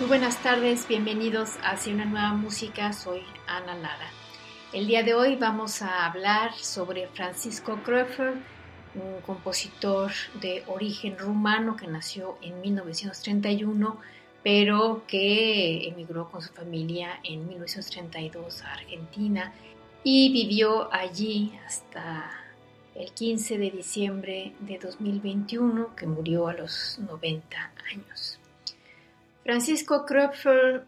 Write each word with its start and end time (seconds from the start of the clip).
Muy 0.00 0.08
buenas 0.08 0.42
tardes, 0.42 0.88
bienvenidos 0.88 1.58
hacia 1.62 1.92
una 1.92 2.06
nueva 2.06 2.32
música, 2.32 2.90
soy 2.94 3.20
Ana 3.46 3.74
Lara. 3.74 4.08
El 4.72 4.86
día 4.86 5.02
de 5.02 5.12
hoy 5.12 5.36
vamos 5.36 5.82
a 5.82 6.06
hablar 6.06 6.54
sobre 6.54 7.06
Francisco 7.08 7.78
Kröfer, 7.84 8.32
un 8.94 9.20
compositor 9.20 10.10
de 10.40 10.64
origen 10.68 11.18
rumano 11.18 11.76
que 11.76 11.86
nació 11.86 12.38
en 12.40 12.62
1931, 12.62 14.00
pero 14.42 15.04
que 15.06 15.88
emigró 15.88 16.30
con 16.30 16.40
su 16.40 16.54
familia 16.54 17.20
en 17.22 17.46
1932 17.46 18.62
a 18.62 18.72
Argentina 18.72 19.52
y 20.02 20.32
vivió 20.32 20.90
allí 20.94 21.52
hasta 21.66 22.30
el 22.94 23.12
15 23.12 23.58
de 23.58 23.70
diciembre 23.70 24.54
de 24.60 24.78
2021, 24.78 25.94
que 25.94 26.06
murió 26.06 26.48
a 26.48 26.54
los 26.54 26.98
90 27.00 27.72
años. 27.92 28.39
Francisco 29.50 30.06
Kröpfer 30.06 30.84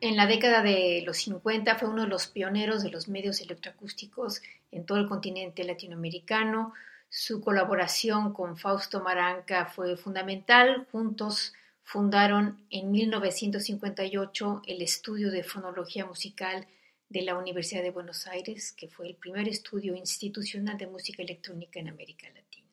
en 0.00 0.16
la 0.16 0.26
década 0.26 0.62
de 0.62 1.02
los 1.04 1.18
50 1.18 1.74
fue 1.74 1.90
uno 1.90 2.04
de 2.04 2.08
los 2.08 2.26
pioneros 2.26 2.82
de 2.82 2.88
los 2.88 3.06
medios 3.06 3.42
electroacústicos 3.42 4.40
en 4.72 4.86
todo 4.86 4.96
el 4.96 5.06
continente 5.06 5.62
latinoamericano. 5.62 6.72
Su 7.10 7.42
colaboración 7.42 8.32
con 8.32 8.56
Fausto 8.56 9.02
Maranca 9.02 9.66
fue 9.66 9.98
fundamental. 9.98 10.86
Juntos 10.90 11.52
fundaron 11.84 12.64
en 12.70 12.90
1958 12.90 14.62
el 14.66 14.80
Estudio 14.80 15.30
de 15.30 15.44
Fonología 15.44 16.06
Musical 16.06 16.66
de 17.10 17.20
la 17.20 17.36
Universidad 17.36 17.82
de 17.82 17.90
Buenos 17.90 18.26
Aires, 18.26 18.72
que 18.72 18.88
fue 18.88 19.06
el 19.06 19.16
primer 19.16 19.48
estudio 19.48 19.94
institucional 19.94 20.78
de 20.78 20.86
música 20.86 21.22
electrónica 21.22 21.78
en 21.78 21.90
América 21.90 22.26
Latina. 22.34 22.67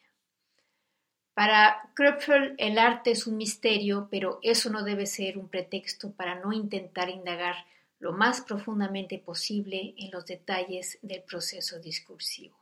Para 1.35 1.91
Kröpfel 1.95 2.55
el 2.57 2.79
arte 2.79 3.11
es 3.11 3.27
un 3.27 3.35
misterio, 3.35 4.07
pero 4.09 4.39
eso 4.41 4.69
no 4.69 4.83
debe 4.83 5.05
ser 5.05 5.37
un 5.37 5.49
pretexto 5.49 6.13
para 6.13 6.39
no 6.39 6.53
intentar 6.53 7.09
indagar 7.09 7.55
lo 7.99 8.13
más 8.13 8.39
profundamente 8.39 9.19
posible 9.19 9.93
en 9.97 10.11
los 10.11 10.25
detalles 10.25 10.97
del 11.01 11.23
proceso 11.23 11.77
discursivo. 11.79 12.55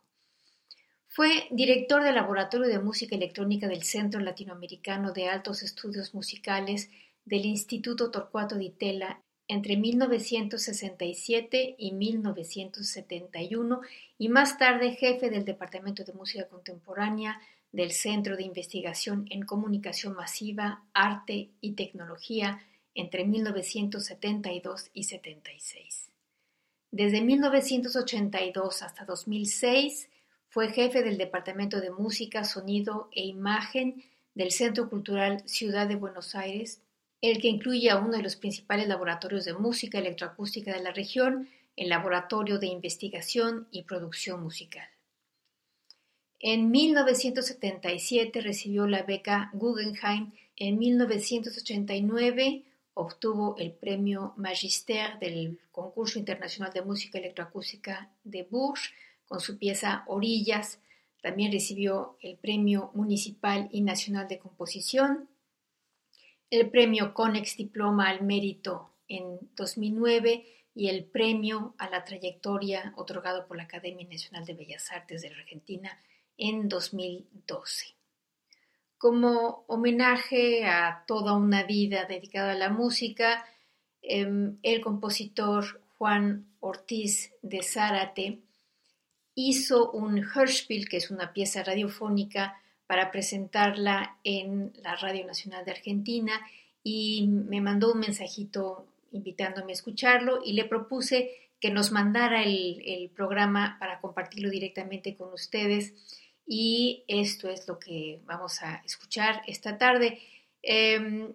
Fue 1.08 1.48
director 1.52 2.02
del 2.02 2.16
Laboratorio 2.16 2.68
de 2.68 2.80
Música 2.80 3.16
Electrónica 3.16 3.68
del 3.68 3.84
Centro 3.84 4.20
Latinoamericano 4.20 5.14
de 5.14 5.30
Altos 5.30 5.62
Estudios 5.62 6.16
Musicales 6.16 6.90
del 7.26 7.46
Instituto 7.46 8.10
Torcuato 8.10 8.56
Di 8.56 8.72
Tella 8.72 9.22
entre 9.48 9.78
1967 9.78 11.76
y 11.78 11.92
1971 11.92 13.82
y 14.18 14.30
más 14.30 14.58
tarde 14.58 14.96
jefe 14.96 15.30
del 15.30 15.46
Departamento 15.46 16.04
de 16.04 16.14
Música 16.14 16.48
Contemporánea 16.48 17.40
del 17.74 17.92
Centro 17.92 18.38
de 18.38 18.44
Investigación 18.44 19.26
en 19.30 19.44
Comunicación 19.46 20.14
Masiva, 20.14 20.84
Arte 20.94 21.50
y 21.60 21.74
Tecnología 21.74 22.62
entre 22.96 23.26
1972 23.26 24.92
y 24.94 25.04
76. 25.04 26.12
Desde 26.92 27.22
1982 27.22 28.84
hasta 28.84 29.04
2006 29.04 30.08
fue 30.50 30.72
jefe 30.72 31.02
del 31.02 31.18
Departamento 31.18 31.82
de 31.82 31.90
Música, 31.90 32.44
Sonido 32.44 33.10
e 33.12 33.26
Imagen 33.26 34.04
del 34.36 34.52
Centro 34.52 34.88
Cultural 34.88 35.42
Ciudad 35.48 35.88
de 35.88 35.96
Buenos 35.96 36.36
Aires, 36.36 36.80
el 37.22 37.42
que 37.42 37.48
incluye 37.48 37.90
a 37.90 37.98
uno 37.98 38.18
de 38.18 38.22
los 38.22 38.36
principales 38.36 38.88
laboratorios 38.88 39.46
de 39.46 39.54
música 39.54 39.98
electroacústica 39.98 40.72
de 40.72 40.84
la 40.84 40.92
región, 40.92 41.50
el 41.76 41.90
Laboratorio 41.90 42.60
de 42.60 42.68
Investigación 42.68 43.68
y 43.72 43.84
Producción 43.84 44.44
Musical. 44.44 44.93
En 46.46 46.72
1977 46.72 48.42
recibió 48.42 48.86
la 48.86 49.04
beca 49.04 49.50
Guggenheim. 49.54 50.34
En 50.58 50.78
1989 50.78 52.66
obtuvo 52.96 53.56
el 53.58 53.72
premio 53.72 54.34
Magister 54.36 55.18
del 55.20 55.58
Concurso 55.72 56.20
Internacional 56.20 56.74
de 56.74 56.82
Música 56.82 57.18
Electroacústica 57.18 58.12
de 58.26 58.44
Bourges 58.44 58.92
con 59.26 59.40
su 59.40 59.58
pieza 59.58 60.04
Orillas. 60.06 60.82
También 61.22 61.54
recibió 61.54 62.18
el 62.20 62.36
Premio 62.36 62.92
Municipal 62.94 63.70
y 63.72 63.80
Nacional 63.80 64.28
de 64.28 64.40
Composición, 64.40 65.30
el 66.50 66.70
Premio 66.70 67.14
Conex 67.14 67.56
Diploma 67.56 68.10
al 68.10 68.22
Mérito 68.22 68.90
en 69.08 69.40
2009 69.56 70.46
y 70.76 70.90
el 70.90 71.06
Premio 71.06 71.74
a 71.78 71.90
la 71.90 72.04
Trayectoria 72.04 72.94
otorgado 72.98 73.48
por 73.48 73.56
la 73.56 73.64
Academia 73.64 74.06
Nacional 74.10 74.44
de 74.44 74.56
Bellas 74.56 74.92
Artes 74.92 75.22
de 75.22 75.30
la 75.30 75.38
Argentina 75.38 75.98
en 76.38 76.70
2012. 76.70 77.96
Como 78.98 79.66
homenaje 79.68 80.66
a 80.66 81.04
toda 81.08 81.34
una 81.34 81.64
vida 81.64 82.06
dedicada 82.06 82.54
a 82.54 82.56
la 82.56 82.70
música, 82.70 83.46
em, 84.02 84.58
el 84.64 84.82
compositor 84.82 85.82
Juan 85.98 86.48
Ortiz 86.60 87.34
de 87.42 87.62
Zárate 87.64 88.40
hizo 89.36 89.92
un 89.92 90.24
Hörspiel, 90.24 90.88
que 90.88 90.98
es 90.98 91.12
una 91.12 91.34
pieza 91.34 91.64
radiofónica, 91.64 92.62
para 92.88 93.12
presentarla 93.12 94.18
en 94.24 94.74
la 94.84 94.96
Radio 94.96 95.26
Nacional 95.26 95.66
de 95.66 95.72
Argentina 95.72 96.40
y 96.84 97.28
me 97.28 97.62
mandó 97.62 97.94
un 97.94 98.00
mensajito 98.00 98.86
invitándome 99.12 99.72
a 99.72 99.76
escucharlo 99.76 100.42
y 100.44 100.54
le 100.54 100.66
propuse 100.66 101.32
que 101.60 101.72
nos 101.72 101.92
mandara 101.92 102.44
el 102.44 103.10
programa 103.16 103.78
para 103.80 104.02
compartirlo 104.02 104.50
directamente 104.50 105.16
con 105.16 105.32
ustedes 105.34 105.94
y 106.46 107.04
esto 107.08 107.50
es 107.50 107.68
lo 107.68 107.80
que 107.80 108.22
vamos 108.26 108.62
a 108.62 108.82
escuchar 108.86 109.42
esta 109.48 109.78
tarde. 109.78 110.20
Em, 110.62 111.34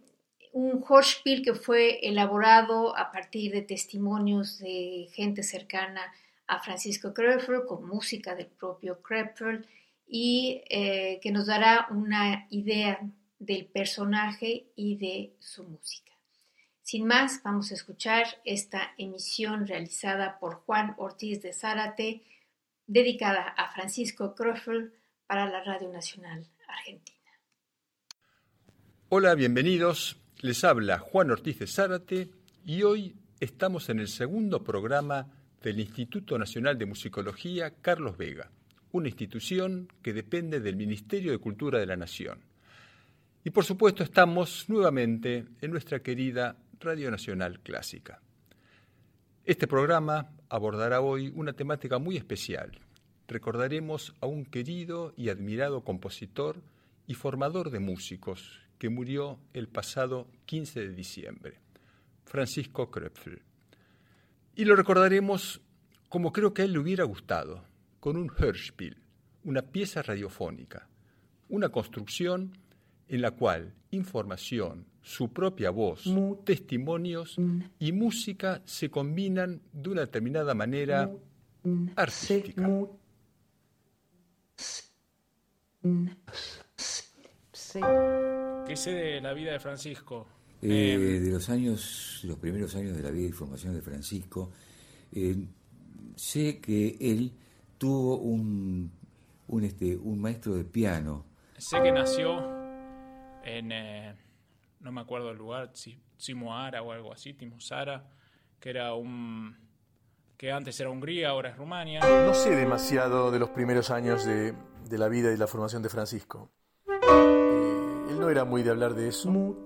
un 0.52 0.84
Hörspiel 0.88 1.42
que 1.42 1.54
fue 1.54 2.00
elaborado 2.06 2.96
a 2.96 3.12
partir 3.12 3.52
de 3.52 3.62
testimonios 3.62 4.58
de 4.58 5.08
gente 5.12 5.42
cercana 5.42 6.02
a 6.46 6.60
Francisco 6.60 7.12
Krepfer 7.12 7.64
con 7.66 7.86
música 7.86 8.34
del 8.34 8.46
propio 8.46 9.02
Krepfer 9.02 9.66
y 10.06 10.62
eh, 10.70 11.20
que 11.22 11.30
nos 11.30 11.46
dará 11.46 11.86
una 11.90 12.46
idea 12.50 12.98
del 13.38 13.66
personaje 13.66 14.64
y 14.74 14.96
de 14.96 15.34
su 15.38 15.64
música. 15.64 16.12
Sin 16.82 17.06
más, 17.06 17.42
vamos 17.42 17.70
a 17.70 17.74
escuchar 17.74 18.26
esta 18.44 18.94
emisión 18.96 19.66
realizada 19.66 20.38
por 20.38 20.62
Juan 20.64 20.94
Ortiz 20.96 21.42
de 21.42 21.52
Zárate, 21.52 22.22
dedicada 22.86 23.42
a 23.42 23.70
Francisco 23.72 24.34
Krepfer 24.34 24.97
para 25.28 25.46
la 25.48 25.62
Radio 25.62 25.92
Nacional 25.92 26.48
Argentina. 26.66 27.18
Hola, 29.10 29.34
bienvenidos. 29.34 30.16
Les 30.40 30.64
habla 30.64 30.98
Juan 30.98 31.30
Ortiz 31.30 31.58
de 31.58 31.66
Zárate 31.66 32.30
y 32.64 32.82
hoy 32.82 33.14
estamos 33.38 33.90
en 33.90 33.98
el 33.98 34.08
segundo 34.08 34.64
programa 34.64 35.28
del 35.62 35.80
Instituto 35.80 36.38
Nacional 36.38 36.78
de 36.78 36.86
Musicología 36.86 37.74
Carlos 37.82 38.16
Vega, 38.16 38.50
una 38.92 39.08
institución 39.08 39.92
que 40.02 40.14
depende 40.14 40.60
del 40.60 40.76
Ministerio 40.76 41.32
de 41.32 41.38
Cultura 41.38 41.78
de 41.78 41.86
la 41.86 41.96
Nación. 41.96 42.40
Y 43.44 43.50
por 43.50 43.66
supuesto 43.66 44.02
estamos 44.02 44.64
nuevamente 44.68 45.44
en 45.60 45.70
nuestra 45.70 46.00
querida 46.00 46.56
Radio 46.80 47.10
Nacional 47.10 47.60
Clásica. 47.60 48.22
Este 49.44 49.66
programa 49.66 50.30
abordará 50.48 51.02
hoy 51.02 51.30
una 51.34 51.52
temática 51.52 51.98
muy 51.98 52.16
especial, 52.16 52.80
recordaremos 53.28 54.14
a 54.20 54.26
un 54.26 54.44
querido 54.44 55.12
y 55.16 55.28
admirado 55.28 55.84
compositor 55.84 56.62
y 57.06 57.14
formador 57.14 57.70
de 57.70 57.78
músicos 57.78 58.60
que 58.78 58.88
murió 58.88 59.38
el 59.52 59.68
pasado 59.68 60.26
15 60.46 60.80
de 60.80 60.94
diciembre. 60.94 61.60
Francisco 62.24 62.90
Kröpfel. 62.90 63.42
Y 64.54 64.64
lo 64.64 64.74
recordaremos 64.74 65.60
como 66.08 66.32
creo 66.32 66.54
que 66.54 66.62
a 66.62 66.64
él 66.64 66.72
le 66.72 66.78
hubiera 66.78 67.04
gustado, 67.04 67.64
con 68.00 68.16
un 68.16 68.30
Hörspiel, 68.30 68.96
una 69.44 69.62
pieza 69.62 70.02
radiofónica, 70.02 70.88
una 71.48 71.68
construcción 71.68 72.56
en 73.08 73.22
la 73.22 73.32
cual 73.32 73.74
información, 73.90 74.86
su 75.02 75.32
propia 75.32 75.70
voz, 75.70 76.04
testimonios 76.44 77.36
y 77.78 77.92
música 77.92 78.62
se 78.64 78.90
combinan 78.90 79.60
de 79.72 79.90
una 79.90 80.00
determinada 80.02 80.54
manera 80.54 81.10
artística. 81.96 82.68
¿Qué 88.66 88.76
sé 88.76 88.90
de 88.92 89.20
la 89.20 89.32
vida 89.32 89.52
de 89.52 89.60
Francisco? 89.60 90.26
Eh, 90.62 90.94
em, 90.94 91.24
de 91.24 91.30
los 91.30 91.48
años, 91.48 92.20
los 92.24 92.38
primeros 92.38 92.74
años 92.74 92.96
de 92.96 93.02
la 93.02 93.10
vida 93.10 93.28
y 93.28 93.32
formación 93.32 93.74
de 93.74 93.82
Francisco, 93.82 94.52
eh, 95.12 95.36
sé 96.16 96.60
que 96.60 96.96
él 97.00 97.32
tuvo 97.78 98.18
un, 98.18 98.90
un, 99.46 99.64
este, 99.64 99.96
un 99.96 100.20
maestro 100.20 100.54
de 100.54 100.64
piano. 100.64 101.26
Sé 101.56 101.80
que 101.82 101.92
nació 101.92 102.38
en, 103.44 103.72
eh, 103.72 104.14
no 104.80 104.92
me 104.92 105.00
acuerdo 105.00 105.30
el 105.30 105.38
lugar, 105.38 105.72
Simoara 106.16 106.82
o 106.82 106.92
algo 106.92 107.12
así, 107.12 107.34
Timosara, 107.34 108.10
que 108.60 108.70
era 108.70 108.94
un 108.94 109.67
que 110.38 110.52
antes 110.52 110.78
era 110.78 110.88
Hungría, 110.88 111.30
ahora 111.30 111.50
es 111.50 111.56
Rumania. 111.56 112.00
No 112.00 112.32
sé 112.32 112.54
demasiado 112.54 113.32
de 113.32 113.40
los 113.40 113.50
primeros 113.50 113.90
años 113.90 114.24
de, 114.24 114.54
de 114.88 114.98
la 114.98 115.08
vida 115.08 115.32
y 115.32 115.36
la 115.36 115.48
formación 115.48 115.82
de 115.82 115.88
Francisco. 115.88 116.48
Eh, 116.86 118.06
él 118.10 118.20
no 118.20 118.30
era 118.30 118.44
muy 118.44 118.62
de 118.62 118.70
hablar 118.70 118.94
de 118.94 119.08
eso. 119.08 119.56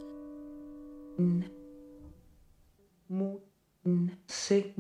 se, 4.34 4.74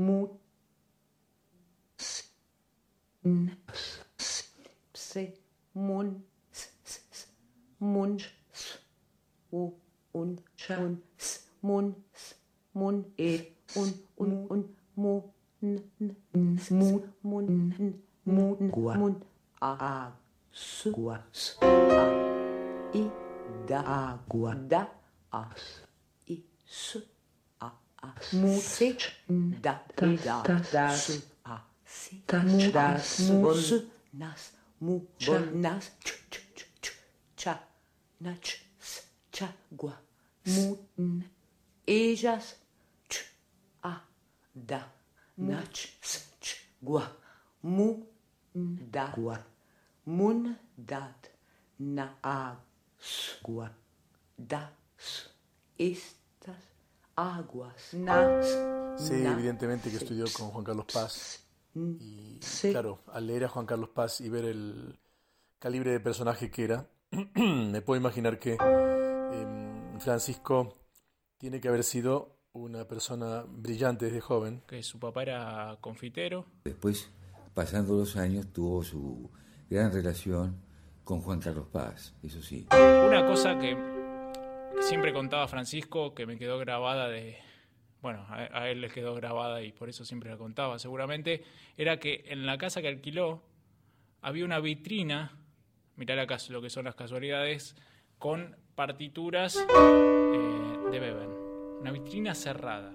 se, 4.94 5.38
mun, 5.74 6.24
mun, 7.78 8.18
u, 9.50 9.74
un, 10.12 10.40
un, 10.78 11.02
mun, 11.60 11.96
mun, 12.72 13.12
e, 13.18 13.52
un, 13.74 14.06
un, 14.16 14.46
un, 14.48 14.76
mu, 14.96 15.22
n, 15.62 15.80
n, 16.00 16.58
mu, 16.70 17.00
mun, 17.22 17.46
mu, 18.24 18.56
mun, 18.98 19.14
a, 19.60 20.10
su, 20.50 20.90
gua, 20.90 21.22
s, 21.32 21.56
a, 21.60 22.04
i, 22.92 23.08
da, 23.68 23.80
agua, 23.86 24.54
da, 24.54 24.88
as, 25.30 25.86
i, 26.26 26.42
s, 26.66 26.98
a, 27.60 27.70
as, 28.02 28.32
mu, 28.32 28.58
se, 28.60 28.96
da, 29.28 29.78
da, 29.96 30.42
da, 30.72 30.96
su, 30.96 31.20
a, 31.44 31.60
si, 31.86 32.22
ta, 32.26 32.42
das, 32.72 33.20
mu, 33.20 33.54
nas, 34.14 34.50
mu, 34.80 35.00
nas, 35.54 35.92
ch, 36.02 36.10
ch, 36.28 36.40
ch, 36.56 36.66
ch, 36.82 36.90
cha, 37.36 37.54
na, 38.18 38.34
ch, 38.42 38.58
s, 38.80 39.06
cha, 39.30 39.46
gua, 39.70 39.94
mu, 40.46 40.76
ch, 43.08 43.22
a, 43.84 43.94
da, 44.54 44.82
na, 45.36 45.62
ch, 45.72 45.88
gua, 46.80 47.04
mu, 47.62 48.06
da, 48.54 49.12
gua, 49.16 49.38
mun, 50.04 50.56
dat, 50.76 51.30
na, 51.78 52.18
a, 52.22 52.56
s, 52.98 53.38
gua, 53.42 53.70
das, 54.36 55.30
estas, 55.78 56.62
aguas, 57.16 57.92
nas, 57.92 58.72
Sí, 58.98 59.14
evidentemente 59.14 59.90
que 59.90 59.96
estudió 59.96 60.24
con 60.32 60.50
Juan 60.50 60.64
Carlos 60.64 60.86
Paz. 60.92 61.44
Y 61.74 62.38
claro, 62.70 63.00
al 63.06 63.26
leer 63.26 63.44
a 63.44 63.48
Juan 63.48 63.66
Carlos 63.66 63.90
Paz 63.90 64.20
y 64.20 64.28
ver 64.28 64.44
el 64.44 64.98
calibre 65.58 65.92
de 65.92 66.00
personaje 66.00 66.50
que 66.50 66.64
era, 66.64 66.88
me 67.34 67.80
puedo 67.80 67.98
imaginar 68.00 68.38
que 68.38 68.56
em, 68.60 70.00
Francisco 70.00 70.78
tiene 71.38 71.60
que 71.60 71.68
haber 71.68 71.84
sido 71.84 72.36
una 72.52 72.86
persona 72.86 73.44
brillante 73.46 74.06
desde 74.06 74.20
joven. 74.20 74.62
Que 74.66 74.82
su 74.82 74.98
papá 74.98 75.22
era 75.22 75.76
confitero. 75.80 76.46
Después, 76.64 77.10
pasando 77.54 77.96
los 77.96 78.16
años, 78.16 78.52
tuvo 78.52 78.82
su 78.82 79.30
gran 79.70 79.92
relación 79.92 80.56
con 81.04 81.20
Juan 81.20 81.40
Carlos 81.40 81.66
Paz, 81.68 82.14
eso 82.22 82.42
sí. 82.42 82.66
Una 82.70 83.26
cosa 83.26 83.58
que 83.58 83.76
siempre 84.80 85.12
contaba 85.12 85.48
Francisco, 85.48 86.14
que 86.14 86.26
me 86.26 86.38
quedó 86.38 86.58
grabada 86.58 87.08
de, 87.08 87.38
bueno, 88.00 88.24
a, 88.28 88.68
él 88.68 88.80
le 88.80 88.88
quedó 88.88 89.14
grabada 89.14 89.62
y 89.62 89.72
por 89.72 89.88
eso 89.88 90.04
siempre 90.04 90.30
la 90.30 90.36
contaba 90.36 90.78
seguramente, 90.78 91.42
era 91.76 91.98
que 91.98 92.24
en 92.28 92.46
la 92.46 92.58
casa 92.58 92.80
que 92.82 92.88
alquiló 92.88 93.42
había 94.20 94.44
una 94.44 94.60
vitrina, 94.60 95.38
mirá 95.96 96.14
la, 96.14 96.26
lo 96.50 96.62
que 96.62 96.70
son 96.70 96.84
las 96.84 96.94
casualidades, 96.94 97.74
con 98.18 98.56
partituras 98.76 99.56
eh, 99.56 100.78
de 100.90 101.00
Beben. 101.00 101.41
Una 101.82 101.90
vitrina 101.90 102.34
cerrada. 102.34 102.92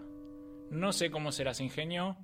No 0.71 0.91
sé 0.91 1.11
cómo 1.11 1.31
se 1.31 1.43
las 1.43 1.59
ingenió, 1.59 2.17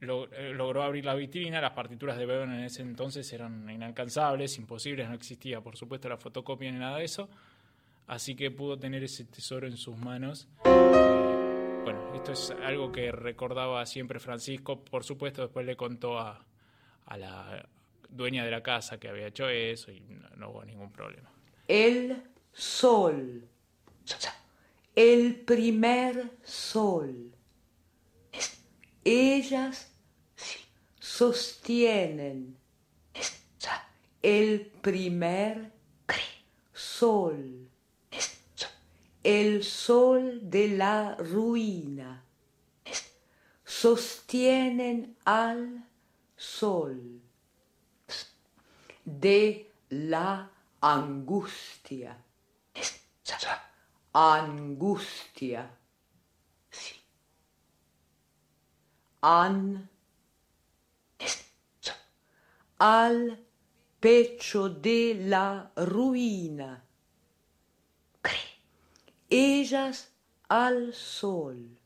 eh, 0.00 0.52
logró 0.54 0.82
abrir 0.82 1.04
la 1.04 1.14
vitrina, 1.14 1.60
las 1.60 1.72
partituras 1.72 2.16
de 2.16 2.24
Beben 2.24 2.52
en 2.52 2.64
ese 2.64 2.80
entonces 2.80 3.30
eran 3.32 3.68
inalcanzables, 3.68 4.56
imposibles, 4.56 5.08
no 5.08 5.14
existía 5.14 5.60
por 5.60 5.76
supuesto 5.76 6.08
la 6.08 6.16
fotocopia 6.16 6.72
ni 6.72 6.78
nada 6.78 6.98
de 6.98 7.04
eso, 7.04 7.28
así 8.06 8.34
que 8.34 8.50
pudo 8.50 8.78
tener 8.78 9.04
ese 9.04 9.26
tesoro 9.26 9.66
en 9.66 9.76
sus 9.76 9.98
manos. 9.98 10.48
Bueno, 10.64 12.14
esto 12.14 12.32
es 12.32 12.50
algo 12.62 12.90
que 12.90 13.12
recordaba 13.12 13.84
siempre 13.84 14.20
Francisco, 14.20 14.82
por 14.82 15.04
supuesto 15.04 15.42
después 15.42 15.66
le 15.66 15.76
contó 15.76 16.18
a, 16.18 16.46
la 17.16 17.68
dueña 18.08 18.44
de 18.44 18.52
la 18.52 18.62
casa 18.62 18.98
que 18.98 19.08
había 19.08 19.26
hecho 19.26 19.48
eso 19.48 19.90
y 19.90 20.00
no, 20.36 20.50
hubo 20.50 20.64
ningún 20.64 20.92
problema. 20.92 21.28
El 21.68 22.22
sol, 22.52 23.48
el 25.00 25.34
primer 25.34 26.30
sol. 26.44 27.32
Ellas 29.04 29.88
sostienen 30.98 32.56
el 34.22 34.66
primer 34.82 35.72
sol 36.74 37.70
el 39.22 39.62
sol 39.64 40.40
de 40.50 40.68
la 40.68 41.14
ruina, 41.16 42.24
sostienen 43.64 45.16
al 45.24 45.84
sol 46.36 47.20
de 49.04 49.70
la 49.90 50.50
angustia. 50.80 52.16
Angustia. 54.12 55.70
An 59.22 59.88
al 62.78 63.38
pecho 64.00 64.68
de 64.70 65.14
la 65.28 65.70
ruina 65.76 66.84
ellas 69.30 70.10
al 70.48 70.92
sol. 70.92 71.78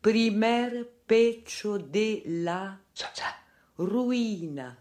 Primer 0.00 0.90
pecho 1.06 1.78
de 1.78 2.22
la 2.26 2.80
ruina. 3.76 4.76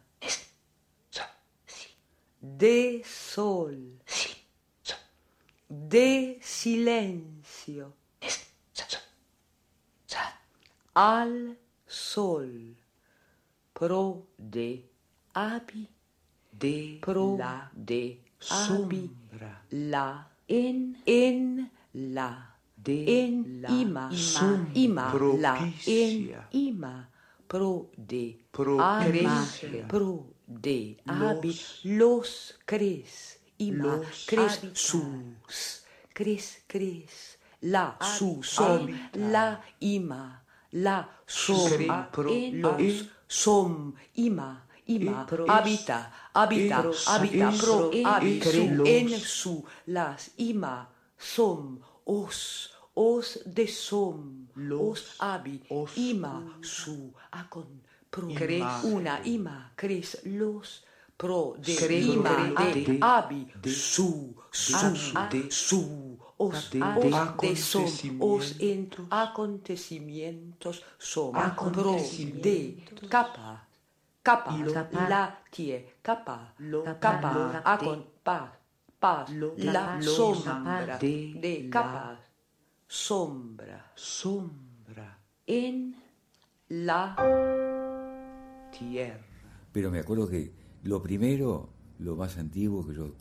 De 2.42 3.04
sol. 3.06 4.00
De 5.70 6.40
silencio. 6.42 7.94
Al 10.94 11.58
sol. 11.86 12.76
Pro 13.74 14.28
de 14.38 14.84
abi. 15.34 15.88
De 16.52 16.98
pro 17.00 17.38
la 17.38 17.72
de 17.74 18.20
abi. 18.50 19.10
La 19.70 20.30
en, 20.50 20.98
en, 21.06 21.72
la, 21.94 22.56
de, 22.76 23.24
en, 23.24 23.62
la, 23.62 23.70
ima, 23.70 24.10
ima, 24.12 24.68
ima, 24.74 25.14
la, 25.38 25.74
en, 25.86 26.36
ima, 26.52 27.10
pro, 27.48 27.92
de, 27.96 28.40
pro, 28.52 28.78
cres, 29.06 29.62
pro, 29.88 30.26
de, 30.48 30.98
abi, 31.06 31.56
los, 31.84 32.58
cres, 32.66 33.39
ima, 33.60 34.02
cres, 34.26 34.62
sus, 34.74 35.84
cres, 36.14 36.64
cres, 36.68 37.38
la, 37.62 37.98
su, 38.00 38.42
som, 38.44 38.88
la, 39.14 39.62
ima, 39.80 40.44
la, 40.72 41.08
som, 41.28 41.72
en, 42.30 42.62
los, 42.62 43.06
som, 43.28 43.94
ima, 44.16 44.66
ima, 44.88 45.28
habita, 45.48 46.12
habita, 46.34 46.92
habita, 47.06 47.52
pro, 47.60 47.92
habita, 48.06 48.50
en 48.86 49.20
su, 49.20 49.66
las, 49.88 50.32
ima, 50.38 50.88
som, 51.18 51.80
os, 52.06 52.72
os 52.96 53.40
de 53.46 53.68
som, 53.68 54.48
os 54.80 55.16
abi, 55.20 55.62
ima, 55.96 56.56
su, 56.62 57.14
acon, 57.32 57.82
pro, 58.10 58.28
cre, 58.34 58.64
una, 58.84 59.20
ima, 59.26 59.74
cres, 59.76 60.22
los, 60.24 60.86
pro, 61.20 61.56
de, 61.60 62.00
ima, 62.00 62.48
de, 62.74 62.98
abi, 63.02 63.46
su, 63.68 64.34
su, 64.50 65.14
de, 65.30 65.52
su, 65.52 66.18
os, 66.38 66.70
de, 66.72 66.80
de 67.42 67.56
som, 67.58 67.84
os 68.22 68.56
en 68.62 68.90
acontecimientos 69.10 70.82
som, 70.98 71.34
pro, 71.74 71.98
de, 72.42 72.78
capa, 73.10 73.68
capa, 74.24 74.56
la, 75.10 75.44
tie, 75.52 75.98
capa, 76.02 76.54
capa, 77.02 77.62
acon, 77.66 78.06
pa, 78.24 78.58
paz, 78.98 79.30
la 79.58 80.00
sombra, 80.02 80.98
de, 81.00 81.70
capa, 81.70 82.18
sombra, 82.88 83.92
sombra, 83.94 85.20
en 85.46 85.94
la 86.70 87.14
tierra. 88.72 89.20
Pero 89.74 89.92
me 89.92 90.00
acuerdo 90.00 90.30
que 90.30 90.59
lo 90.84 91.02
primero, 91.02 91.70
lo 92.00 92.16
más 92.16 92.38
antiguo 92.38 92.86
que 92.88 92.94
yo 92.94 93.12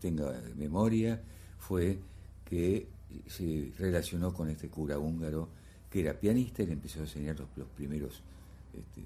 tenga 0.00 0.30
de 0.32 0.54
memoria, 0.54 1.22
fue 1.58 1.98
que 2.44 2.88
se 3.26 3.72
relacionó 3.78 4.32
con 4.34 4.48
este 4.48 4.68
cura 4.68 4.98
húngaro 4.98 5.48
que 5.90 6.00
era 6.00 6.18
pianista 6.18 6.62
y 6.62 6.66
le 6.66 6.72
empezó 6.72 6.98
a 6.98 7.02
enseñar 7.02 7.38
los, 7.38 7.68
primeros 7.68 8.20
este, 8.72 9.02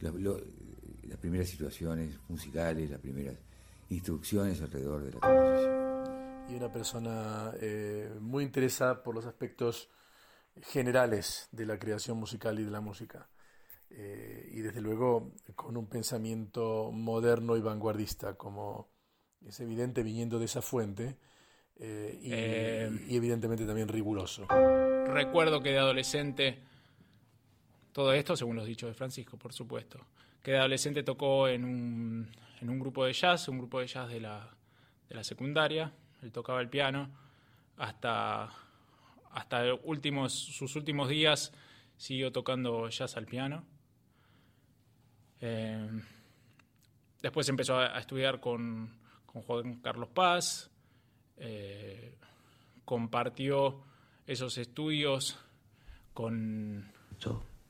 las 0.00 1.18
primeras 1.18 1.48
situaciones 1.48 2.14
musicales, 2.28 2.90
las 2.90 3.00
primeras 3.00 3.36
instrucciones 3.88 4.60
alrededor 4.60 5.02
de 5.02 5.12
la 5.12 5.20
composición. 5.20 5.84
Y 6.50 6.54
una 6.56 6.70
persona 6.70 7.52
eh, 7.60 8.14
muy 8.20 8.44
interesada 8.44 9.02
por 9.02 9.14
los 9.14 9.24
aspectos 9.24 9.88
generales 10.62 11.48
de 11.52 11.66
la 11.66 11.78
creación 11.78 12.18
musical 12.18 12.58
y 12.58 12.64
de 12.64 12.70
la 12.70 12.80
música. 12.80 13.26
Eh, 13.96 14.50
y 14.52 14.60
desde 14.60 14.80
luego 14.80 15.32
con 15.54 15.76
un 15.76 15.86
pensamiento 15.86 16.90
moderno 16.92 17.56
y 17.56 17.60
vanguardista, 17.60 18.34
como 18.34 18.88
es 19.46 19.60
evidente 19.60 20.02
viniendo 20.02 20.40
de 20.40 20.46
esa 20.46 20.62
fuente, 20.62 21.16
eh, 21.76 22.18
y, 22.20 23.12
y, 23.12 23.16
evidentemente 23.16 23.64
también 23.64 23.86
riguroso. 23.86 24.48
Recuerdo 25.06 25.60
que 25.60 25.70
de 25.70 25.78
adolescente, 25.78 26.58
todo 27.92 28.12
esto 28.12 28.36
según 28.36 28.56
los 28.56 28.66
dichos 28.66 28.88
de 28.88 28.94
Francisco, 28.94 29.36
por 29.36 29.52
supuesto, 29.52 30.00
que 30.42 30.52
de 30.52 30.58
adolescente 30.58 31.04
tocó 31.04 31.46
en 31.46 31.64
un, 31.64 32.28
en 32.60 32.70
un 32.70 32.80
grupo 32.80 33.04
de 33.04 33.12
jazz, 33.12 33.48
un 33.48 33.58
grupo 33.58 33.78
de 33.78 33.86
jazz 33.86 34.08
de 34.08 34.20
la, 34.20 34.56
de 35.08 35.14
la 35.14 35.22
secundaria, 35.22 35.92
él 36.22 36.32
tocaba 36.32 36.60
el 36.60 36.68
piano, 36.68 37.10
hasta, 37.76 38.50
hasta 39.30 39.74
últimos, 39.84 40.32
sus 40.32 40.74
últimos 40.74 41.08
días 41.08 41.52
siguió 41.96 42.32
tocando 42.32 42.88
jazz 42.88 43.16
al 43.16 43.26
piano. 43.26 43.64
Eh, 45.46 45.90
después 47.20 47.46
empezó 47.50 47.78
a, 47.78 47.98
estudiar 47.98 48.40
con, 48.40 48.90
con, 49.26 49.42
Juan 49.42 49.74
Carlos 49.82 50.08
Paz, 50.08 50.70
eh, 51.36 52.16
compartió 52.86 53.82
esos 54.26 54.56
estudios 54.56 55.38
con, 56.14 56.90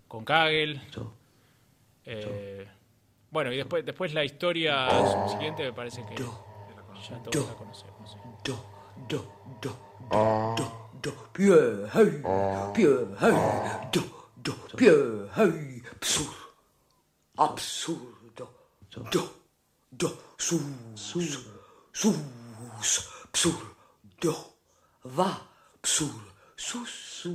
con 0.07 0.25
Kagel. 0.25 0.83
Eh, 2.05 2.69
bueno, 3.33 3.53
y 3.53 3.57
después, 3.57 3.85
después 3.85 4.15
la 4.15 4.25
historia 4.25 4.89
siguiente 5.29 5.65
me 5.65 5.73
parece 5.73 6.05
que 6.07 6.15
ya 6.15 7.23
todos 7.25 7.49
la 7.49 7.55
conocemos. 7.57 8.17
Do, 8.45 8.65
do, 9.09 9.35
do, 9.61 9.77
do, 10.13 10.55
do, 10.57 10.91
do, 11.03 11.33
pie, 11.33 11.89
hey, 11.93 12.23
pie, 12.73 12.87
hey, 13.21 13.33
do, 13.91 14.31
do, 14.37 14.55
pie, 14.77 15.29
hey, 15.35 15.83
absurdo, 15.91 16.44
absurdo, 17.37 18.49
do, 19.11 19.31
do, 19.91 20.19
su, 20.39 20.61
su, 20.95 21.21
sus, 21.93 22.17
absurdo, 23.25 24.55
va, 25.05 25.41
absurdo, 25.81 26.33
sus, 26.57 27.27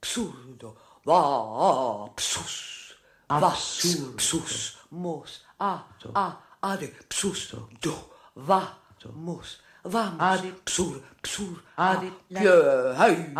absurdo, 0.00 0.76
va, 1.06 2.06
absurdo. 2.06 2.96
absurdo. 3.28 4.18
Psus, 4.18 4.76
mos, 4.90 5.40
a, 5.58 5.84
a, 6.14 6.36
ade, 6.62 6.92
psus, 7.08 7.54
do, 7.80 7.94
va, 8.36 8.78
mos, 9.14 9.58
vamos, 9.84 10.20
ade, 10.20 10.52
psur, 10.64 11.02
psur, 11.22 11.62
ade, 11.76 12.12
pie, 12.28 12.94
hey, 12.98 13.32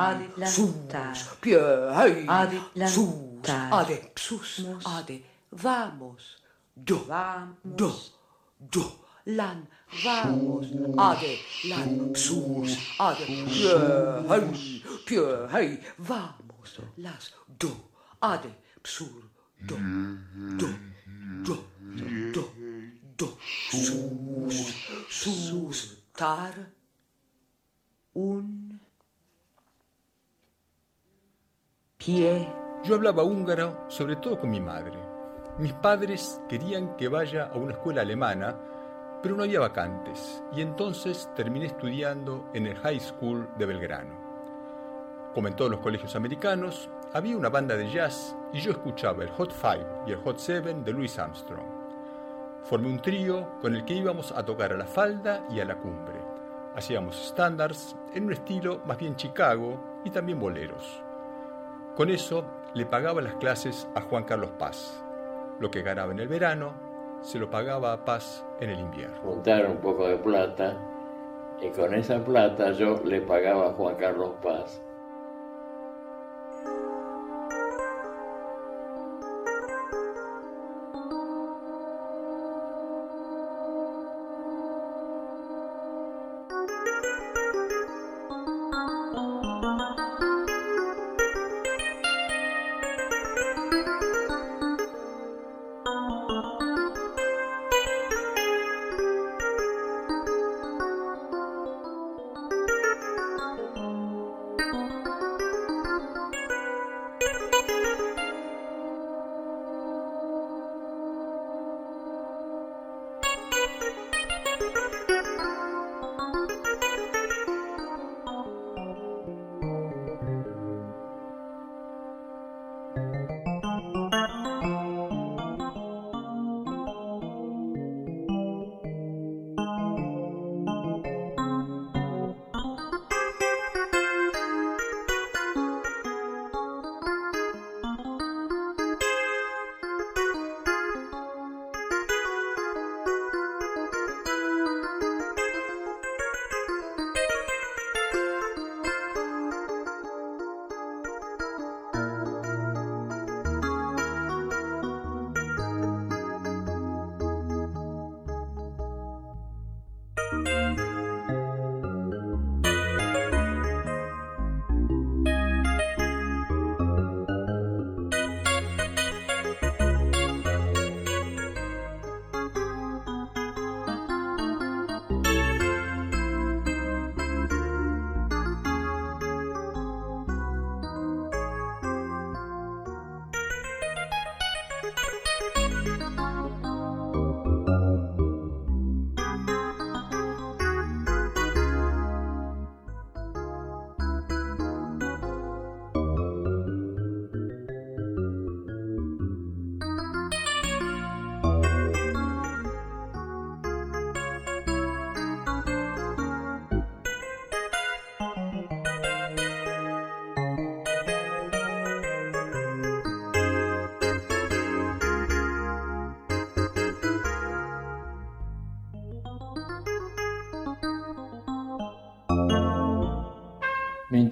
sus, 0.46 0.70
pie, 1.40 1.58
hey, 1.94 2.26
sus, 2.88 3.14
ade, 3.70 4.10
psus, 4.16 4.64
ade, 4.84 5.24
vamos, 5.52 6.42
do, 6.74 7.06
do, 7.64 7.92
do, 8.58 8.92
lan, 9.26 9.68
vamos, 10.02 10.66
ade, 10.98 11.38
lan, 11.68 12.12
psus, 12.12 12.78
ade, 12.98 13.26
pie, 13.26 13.68
hey, 14.28 14.82
pie, 15.06 15.48
hey, 15.52 15.78
vamos, 15.98 16.80
las, 16.96 17.32
do, 17.58 17.70
ade, 18.20 18.50
psur, 18.82 19.30
do, 19.60 19.76
do, 20.58 20.68
do, 21.44 21.56
do, 22.32 22.44
do, 23.16 23.38
sus, 23.70 24.74
sustar 25.08 26.54
un 28.14 28.80
pie. 31.98 32.48
Yo 32.84 32.96
hablaba 32.96 33.22
húngaro 33.22 33.86
sobre 33.88 34.16
todo 34.16 34.40
con 34.40 34.50
mi 34.50 34.60
madre. 34.60 35.01
Mis 35.62 35.74
padres 35.74 36.40
querían 36.48 36.96
que 36.96 37.06
vaya 37.06 37.44
a 37.44 37.56
una 37.56 37.74
escuela 37.74 38.02
alemana, 38.02 38.56
pero 39.22 39.36
no 39.36 39.44
había 39.44 39.60
vacantes, 39.60 40.42
y 40.52 40.60
entonces 40.60 41.30
terminé 41.36 41.66
estudiando 41.66 42.50
en 42.52 42.66
el 42.66 42.76
High 42.78 42.98
School 42.98 43.48
de 43.56 43.66
Belgrano. 43.66 44.16
Como 45.32 45.46
en 45.46 45.54
todos 45.54 45.70
los 45.70 45.78
colegios 45.78 46.16
americanos, 46.16 46.90
había 47.12 47.36
una 47.36 47.48
banda 47.48 47.76
de 47.76 47.88
jazz 47.88 48.34
y 48.52 48.58
yo 48.58 48.72
escuchaba 48.72 49.22
el 49.22 49.30
Hot 49.30 49.52
Five 49.52 49.86
y 50.04 50.10
el 50.10 50.18
Hot 50.22 50.38
Seven 50.40 50.82
de 50.82 50.92
Louis 50.94 51.16
Armstrong. 51.16 51.68
Formé 52.64 52.88
un 52.88 53.00
trío 53.00 53.60
con 53.60 53.76
el 53.76 53.84
que 53.84 53.94
íbamos 53.94 54.32
a 54.32 54.44
tocar 54.44 54.72
a 54.72 54.76
la 54.76 54.86
falda 54.86 55.46
y 55.48 55.60
a 55.60 55.64
la 55.64 55.76
cumbre. 55.76 56.18
Hacíamos 56.74 57.28
standards 57.28 57.94
en 58.12 58.24
un 58.24 58.32
estilo 58.32 58.80
más 58.84 58.98
bien 58.98 59.14
Chicago 59.14 60.00
y 60.04 60.10
también 60.10 60.40
boleros. 60.40 61.04
Con 61.94 62.10
eso 62.10 62.44
le 62.74 62.84
pagaba 62.84 63.22
las 63.22 63.36
clases 63.36 63.86
a 63.94 64.00
Juan 64.00 64.24
Carlos 64.24 64.50
Paz. 64.58 65.04
Lo 65.62 65.70
que 65.70 65.82
ganaba 65.82 66.10
en 66.10 66.18
el 66.18 66.26
verano 66.26 66.74
se 67.20 67.38
lo 67.38 67.48
pagaba 67.48 67.92
a 67.92 68.04
Paz 68.04 68.44
en 68.58 68.70
el 68.70 68.80
invierno. 68.80 69.20
Juntar 69.22 69.64
un 69.70 69.76
poco 69.76 70.08
de 70.08 70.16
plata 70.16 70.76
y 71.60 71.70
con 71.70 71.94
esa 71.94 72.18
plata 72.24 72.72
yo 72.72 73.00
le 73.04 73.20
pagaba 73.20 73.68
a 73.68 73.72
Juan 73.74 73.94
Carlos 73.94 74.32
Paz 74.42 74.82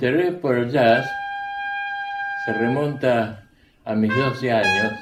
interés 0.01 0.33
por 0.37 0.57
el 0.57 0.71
jazz 0.71 1.07
se 2.47 2.55
remonta 2.55 3.43
a 3.85 3.95
mis 3.95 4.11
12 4.11 4.51
años, 4.51 4.95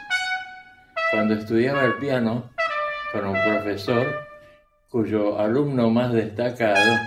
cuando 1.13 1.35
estudiaba 1.35 1.85
el 1.85 1.95
piano 1.99 2.51
con 3.13 3.29
un 3.29 3.35
profesor 3.35 4.09
cuyo 4.89 5.39
alumno 5.39 5.89
más 5.89 6.13
destacado 6.13 6.99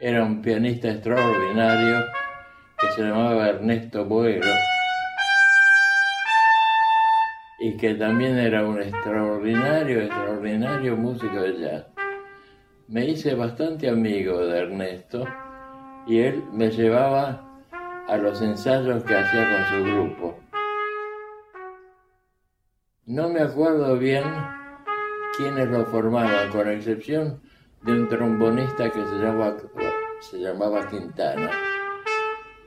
era 0.00 0.24
un 0.24 0.42
pianista 0.42 0.90
extraordinario 0.90 2.06
que 2.76 2.88
se 2.88 3.02
llamaba 3.02 3.50
Ernesto 3.50 4.04
Boero 4.04 4.50
y 7.60 7.76
que 7.76 7.94
también 7.94 8.36
era 8.36 8.66
un 8.66 8.82
extraordinario, 8.82 10.00
extraordinario 10.00 10.96
músico 10.96 11.40
de 11.40 11.60
jazz. 11.60 11.84
Me 12.88 13.04
hice 13.04 13.36
bastante 13.36 13.88
amigo 13.88 14.44
de 14.44 14.58
Ernesto 14.58 15.24
y 16.06 16.20
él 16.20 16.44
me 16.52 16.70
llevaba 16.70 17.42
a 18.08 18.16
los 18.16 18.40
ensayos 18.42 19.02
que 19.04 19.14
hacía 19.14 19.48
con 19.50 19.66
su 19.66 19.84
grupo. 19.90 20.38
No 23.06 23.28
me 23.28 23.40
acuerdo 23.40 23.98
bien 23.98 24.24
quiénes 25.36 25.68
lo 25.68 25.84
formaban, 25.86 26.50
con 26.50 26.68
excepción 26.68 27.40
de 27.82 27.92
un 27.92 28.08
trombonista 28.08 28.90
que 28.90 29.04
se, 29.04 29.18
llama, 29.18 29.56
se 30.20 30.38
llamaba 30.38 30.88
Quintana. 30.88 31.50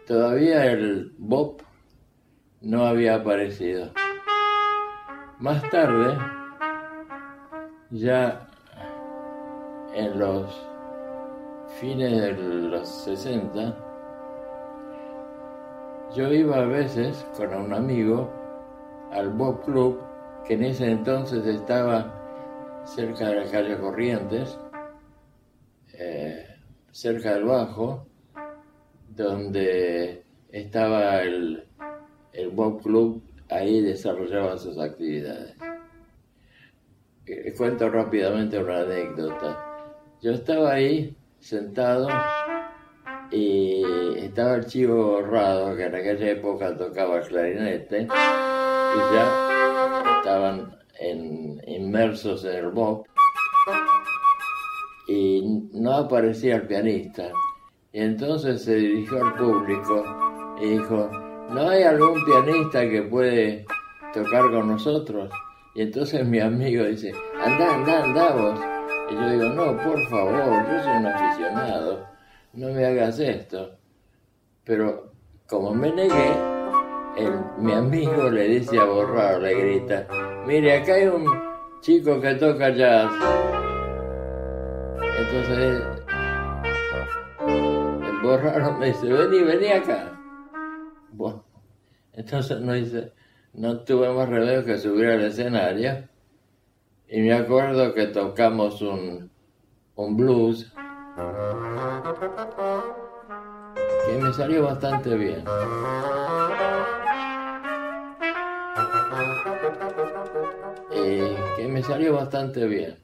Todavía 0.06 0.66
el 0.66 1.14
Bob 1.18 1.62
no 2.62 2.86
había 2.86 3.16
aparecido. 3.16 3.92
Más 5.40 5.68
tarde, 5.70 6.18
ya 7.92 8.48
en 9.94 10.20
los 10.20 10.68
fines 11.80 12.12
de 12.12 12.34
los 12.34 12.88
60, 12.88 13.78
yo 16.16 16.34
iba 16.34 16.58
a 16.58 16.66
veces 16.66 17.24
con 17.38 17.54
un 17.54 17.72
amigo 17.72 18.32
al 19.12 19.30
Bob 19.30 19.64
Club, 19.64 20.00
que 20.46 20.56
en 20.56 20.64
ese 20.64 20.90
entonces 20.90 21.46
estaba 21.46 22.82
cerca 22.84 23.30
de 23.30 23.36
la 23.36 23.52
calle 23.52 23.78
Corrientes, 23.78 24.58
eh, 25.94 26.48
cerca 26.92 27.36
del 27.36 27.44
Bajo, 27.46 28.08
donde 29.16 30.24
estaba 30.52 31.22
el, 31.22 31.64
el 32.34 32.50
Bob 32.50 32.82
Club, 32.82 33.22
ahí 33.50 33.82
desarrollaban 33.82 34.58
sus 34.58 34.80
actividades. 34.80 35.56
Eh, 37.28 37.54
cuento 37.56 37.88
rápidamente 37.90 38.58
una 38.58 38.82
anécdota. 38.82 39.64
Yo 40.22 40.32
estaba 40.32 40.72
ahí 40.72 41.16
sentado 41.40 42.08
y 43.32 43.84
estaba 44.18 44.56
el 44.56 44.66
chivo 44.66 45.22
Rado, 45.22 45.76
que 45.76 45.86
en 45.86 45.96
aquella 45.96 46.32
época 46.32 46.78
tocaba 46.78 47.22
clarinete, 47.22 48.04
y 48.04 48.08
ya 48.08 50.20
estaban 50.20 50.76
inmersos 51.68 52.46
en 52.46 52.56
el 52.56 52.70
bob, 52.70 53.06
y 55.08 55.70
no 55.74 55.94
aparecía 55.94 56.56
el 56.56 56.68
pianista. 56.68 57.30
Y 57.92 58.02
entonces 58.02 58.64
se 58.64 58.76
dirigió 58.76 59.26
al 59.26 59.34
público 59.36 60.04
y 60.62 60.70
dijo, 60.70 61.10
¿no 61.50 61.70
hay 61.70 61.84
algún 61.84 62.24
pianista 62.26 62.88
que 62.88 63.04
puede 63.04 63.66
tocar 64.14 64.52
con 64.52 64.68
nosotros? 64.68 65.32
Y 65.74 65.84
entonces 65.84 66.26
mi 66.26 66.40
amigo 66.40 66.84
dice, 66.86 67.14
anda, 67.44 67.76
anda, 67.76 68.04
anda 68.04 68.34
vos. 68.34 68.77
Y 69.10 69.16
yo 69.16 69.30
digo, 69.30 69.46
no, 69.54 69.78
por 69.78 70.00
favor, 70.10 70.68
yo 70.70 70.84
soy 70.84 70.98
un 70.98 71.06
aficionado, 71.06 72.08
no 72.54 72.68
me 72.70 72.86
hagas 72.86 73.20
esto. 73.20 73.78
Pero 74.66 75.14
como 75.48 75.74
me 75.74 75.92
negué, 75.94 76.34
mi 77.58 77.72
amigo 77.72 78.30
le 78.30 78.48
dice 78.50 78.78
a 78.78 78.84
Borraro, 78.84 79.40
le 79.40 79.54
grita, 79.54 80.08
mire, 80.46 80.78
acá 80.78 80.96
hay 80.96 81.08
un 81.08 81.26
chico 81.80 82.20
que 82.20 82.36
toca 82.36 82.70
jazz. 82.70 83.12
Entonces, 85.20 85.82
el 87.48 88.22
Borraro 88.22 88.74
me 88.74 88.88
dice, 88.88 89.08
vení, 89.08 89.44
vení 89.44 89.68
acá. 89.68 90.20
Bueno, 91.12 91.46
entonces 92.12 92.60
no 92.60 92.74
dice, 92.74 93.14
no 93.54 93.80
tuve 93.80 94.14
más 94.14 94.28
remedio 94.28 94.66
que 94.66 94.78
subir 94.78 95.08
al 95.08 95.22
escenario 95.22 96.08
y 97.10 97.22
me 97.22 97.34
acuerdo 97.34 97.94
que 97.94 98.08
tocamos 98.08 98.82
un, 98.82 99.30
un 99.96 100.18
blues 100.18 100.74
que 104.06 104.18
me 104.22 104.34
salió 104.34 104.64
bastante 104.64 105.16
bien. 105.16 105.44
que 111.58 111.68
me 111.68 111.82
salió 111.82 112.14
bastante 112.14 112.68
bien. 112.68 112.96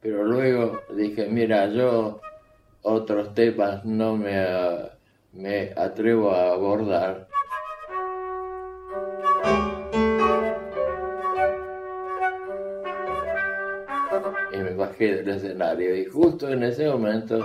Pero 0.00 0.24
luego 0.24 0.80
dije, 0.94 1.28
mira, 1.28 1.68
yo 1.68 2.20
otros 2.82 3.34
temas 3.34 3.84
no 3.84 4.16
me, 4.16 4.44
me 5.32 5.72
atrevo 5.76 6.32
a 6.32 6.52
abordar 6.52 7.28
del 15.04 15.28
escenario 15.28 15.94
y 15.94 16.06
justo 16.06 16.48
en 16.48 16.62
ese 16.62 16.88
momento 16.88 17.44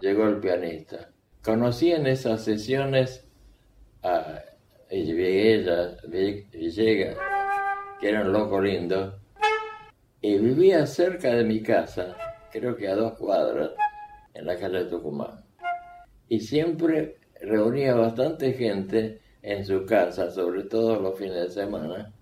llegó 0.00 0.28
el 0.28 0.38
pianista. 0.40 1.10
Conocí 1.42 1.92
en 1.92 2.06
esas 2.06 2.42
sesiones 2.42 3.26
a 4.02 4.42
Villegas, 4.90 5.98
Villegas 6.08 7.16
que 8.00 8.08
era 8.08 8.22
un 8.22 8.32
loco 8.32 8.60
lindo, 8.60 9.18
y 10.20 10.38
vivía 10.38 10.86
cerca 10.86 11.34
de 11.34 11.44
mi 11.44 11.62
casa, 11.62 12.16
creo 12.50 12.74
que 12.76 12.88
a 12.88 12.94
dos 12.94 13.12
cuadras, 13.18 13.70
en 14.32 14.46
la 14.46 14.58
calle 14.58 14.84
de 14.84 14.90
Tucumán. 14.90 15.44
Y 16.28 16.40
siempre 16.40 17.18
reunía 17.40 17.94
bastante 17.94 18.52
gente 18.54 19.20
en 19.42 19.64
su 19.64 19.84
casa, 19.84 20.30
sobre 20.30 20.64
todo 20.64 20.98
los 21.00 21.18
fines 21.18 21.34
de 21.34 21.50
semana. 21.50 22.12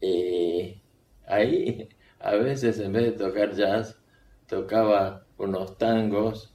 Y 0.00 0.82
ahí 1.26 1.88
a 2.24 2.36
veces 2.36 2.80
en 2.80 2.90
vez 2.90 3.04
de 3.04 3.12
tocar 3.12 3.52
jazz, 3.54 4.00
tocaba 4.48 5.26
unos 5.36 5.76
tangos 5.76 6.54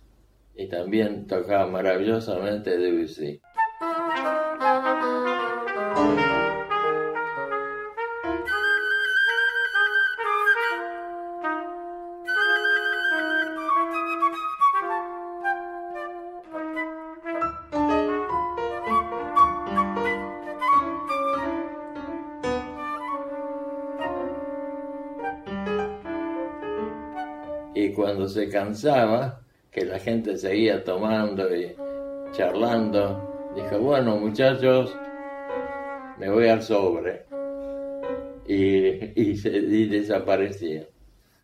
y 0.55 0.67
también 0.67 1.27
tocaba 1.27 1.67
maravillosamente 1.67 2.75
Debussy. 2.75 3.39
Se 28.27 28.49
cansaba, 28.49 29.41
que 29.71 29.85
la 29.85 29.99
gente 29.99 30.37
seguía 30.37 30.83
tomando 30.83 31.55
y 31.55 31.75
charlando, 32.31 33.51
dijo, 33.55 33.79
bueno 33.79 34.17
muchachos, 34.17 34.95
me 36.17 36.29
voy 36.29 36.47
al 36.47 36.61
sobre. 36.61 37.25
Y, 38.47 39.35
se, 39.35 39.49
desaparecía. 39.61 40.87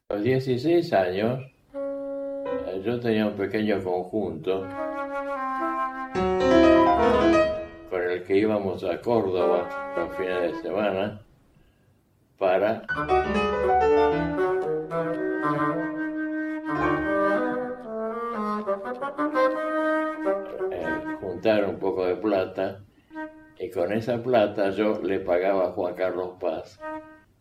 A 0.09 0.15
los 0.15 0.23
16 0.23 0.91
años, 0.93 1.39
eh, 1.73 2.81
yo 2.83 2.99
tenía 2.99 3.27
un 3.27 3.35
pequeño 3.35 3.83
conjunto 3.83 4.67
con 7.89 8.01
el 8.01 8.23
que 8.23 8.37
íbamos 8.37 8.83
a 8.83 8.99
Córdoba 9.01 9.93
los 9.95 10.15
fines 10.15 10.41
de 10.41 10.61
semana 10.61 11.21
para 12.37 12.81
eh, 20.71 20.85
juntar 21.19 21.65
un 21.65 21.77
poco 21.77 22.05
de 22.05 22.15
plata 22.15 22.81
y 23.57 23.69
con 23.69 23.93
esa 23.93 24.21
plata 24.21 24.69
yo 24.71 24.99
le 25.01 25.19
pagaba 25.19 25.67
a 25.67 25.71
Juan 25.71 25.95
Carlos 25.95 26.35
Paz, 26.39 26.79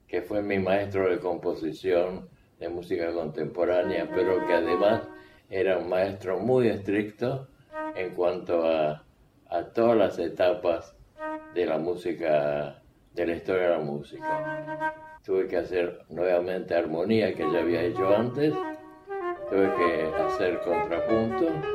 que 0.06 0.22
fue 0.22 0.42
mi 0.42 0.58
maestro 0.58 1.10
de 1.10 1.18
composición 1.18 2.28
de 2.58 2.68
música 2.68 3.12
contemporánea, 3.12 4.08
pero 4.14 4.46
que 4.46 4.54
además 4.54 5.02
era 5.50 5.78
un 5.78 5.88
maestro 5.88 6.38
muy 6.38 6.68
estricto 6.68 7.48
en 7.94 8.14
cuanto 8.14 8.64
a, 8.66 9.04
a 9.50 9.64
todas 9.72 9.96
las 9.96 10.18
etapas 10.18 10.96
de 11.54 11.66
la 11.66 11.78
música, 11.78 12.82
de 13.12 13.26
la 13.26 13.34
historia 13.34 13.62
de 13.62 13.70
la 13.70 13.78
música. 13.78 14.94
Tuve 15.24 15.48
que 15.48 15.56
hacer 15.56 16.04
nuevamente 16.10 16.74
armonía 16.74 17.34
que 17.34 17.50
ya 17.50 17.60
había 17.60 17.82
hecho 17.82 18.08
antes 18.14 18.52
tuve 19.54 19.72
que 19.76 20.22
hacer 20.22 20.60
contrapunto 20.62 21.74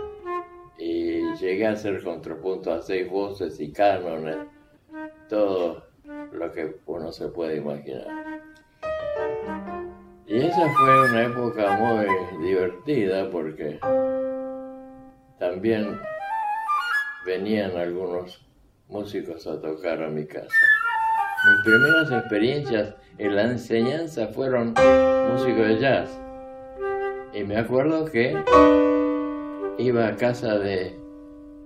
llegué 1.39 1.67
a 1.67 1.71
hacer 1.71 2.03
contrapunto 2.03 2.73
a 2.73 2.81
seis 2.81 3.09
voces 3.09 3.59
y 3.59 3.71
cánones, 3.71 4.37
todo 5.27 5.85
lo 6.31 6.51
que 6.51 6.75
uno 6.85 7.11
se 7.11 7.27
puede 7.29 7.57
imaginar. 7.57 8.07
Y 10.27 10.37
esa 10.37 10.69
fue 10.69 11.09
una 11.09 11.23
época 11.23 11.77
muy 11.77 12.45
divertida 12.45 13.29
porque 13.31 13.79
también 15.39 15.99
venían 17.25 17.75
algunos 17.77 18.45
músicos 18.87 19.47
a 19.47 19.59
tocar 19.59 20.03
a 20.03 20.09
mi 20.09 20.25
casa. 20.25 20.55
Mis 21.45 21.63
primeras 21.63 22.11
experiencias 22.11 22.95
en 23.17 23.35
la 23.35 23.43
enseñanza 23.43 24.27
fueron 24.27 24.73
músicos 25.31 25.67
de 25.67 25.79
jazz. 25.79 26.28
Y 27.31 27.43
me 27.43 27.57
acuerdo 27.57 28.05
que 28.05 28.35
iba 29.77 30.07
a 30.07 30.15
casa 30.15 30.57
de 30.57 30.99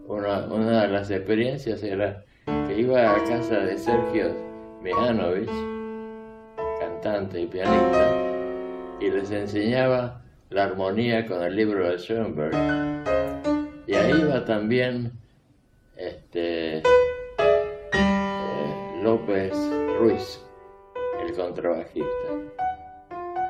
una, 0.08 0.82
de 0.82 0.88
las 0.90 1.10
experiencias 1.10 1.82
era 1.84 2.26
que 2.46 2.80
iba 2.80 3.16
a 3.16 3.24
casa 3.24 3.60
de 3.60 3.78
Sergio 3.78 4.36
Mihanovic, 4.82 5.50
cantante 6.80 7.42
y 7.42 7.48
pianista, 7.48 8.14
y 9.00 9.10
les 9.10 9.32
enseñaba 9.32 10.22
la 10.50 10.66
armonía 10.66 11.26
con 11.26 11.42
el 11.42 11.56
libro 11.56 11.90
de 11.90 11.98
Schoenberg. 11.98 12.54
Y 13.88 13.96
ahí 13.96 14.20
iba 14.20 14.44
también 14.44 15.14
este, 15.96 16.80
eh, 17.94 19.02
López 19.02 19.54
Ruiz, 19.98 20.42
el 21.26 21.34
contrabajista. 21.34 22.10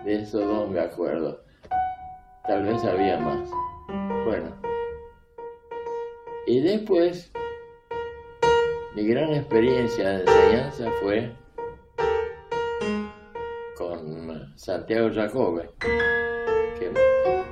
De 0.06 0.16
esos 0.22 0.46
dos 0.46 0.70
me 0.70 0.80
acuerdo. 0.80 1.43
Tal 2.48 2.64
vez 2.64 2.84
había 2.84 3.18
más. 3.20 3.50
Bueno. 4.26 4.54
Y 6.46 6.60
después, 6.60 7.32
mi 8.96 9.08
gran 9.08 9.34
experiencia 9.34 10.10
de 10.10 10.22
enseñanza 10.22 10.92
fue 11.02 11.32
con 13.78 14.58
Santiago 14.58 15.10
Jacobe, 15.14 15.70
que 15.80 16.92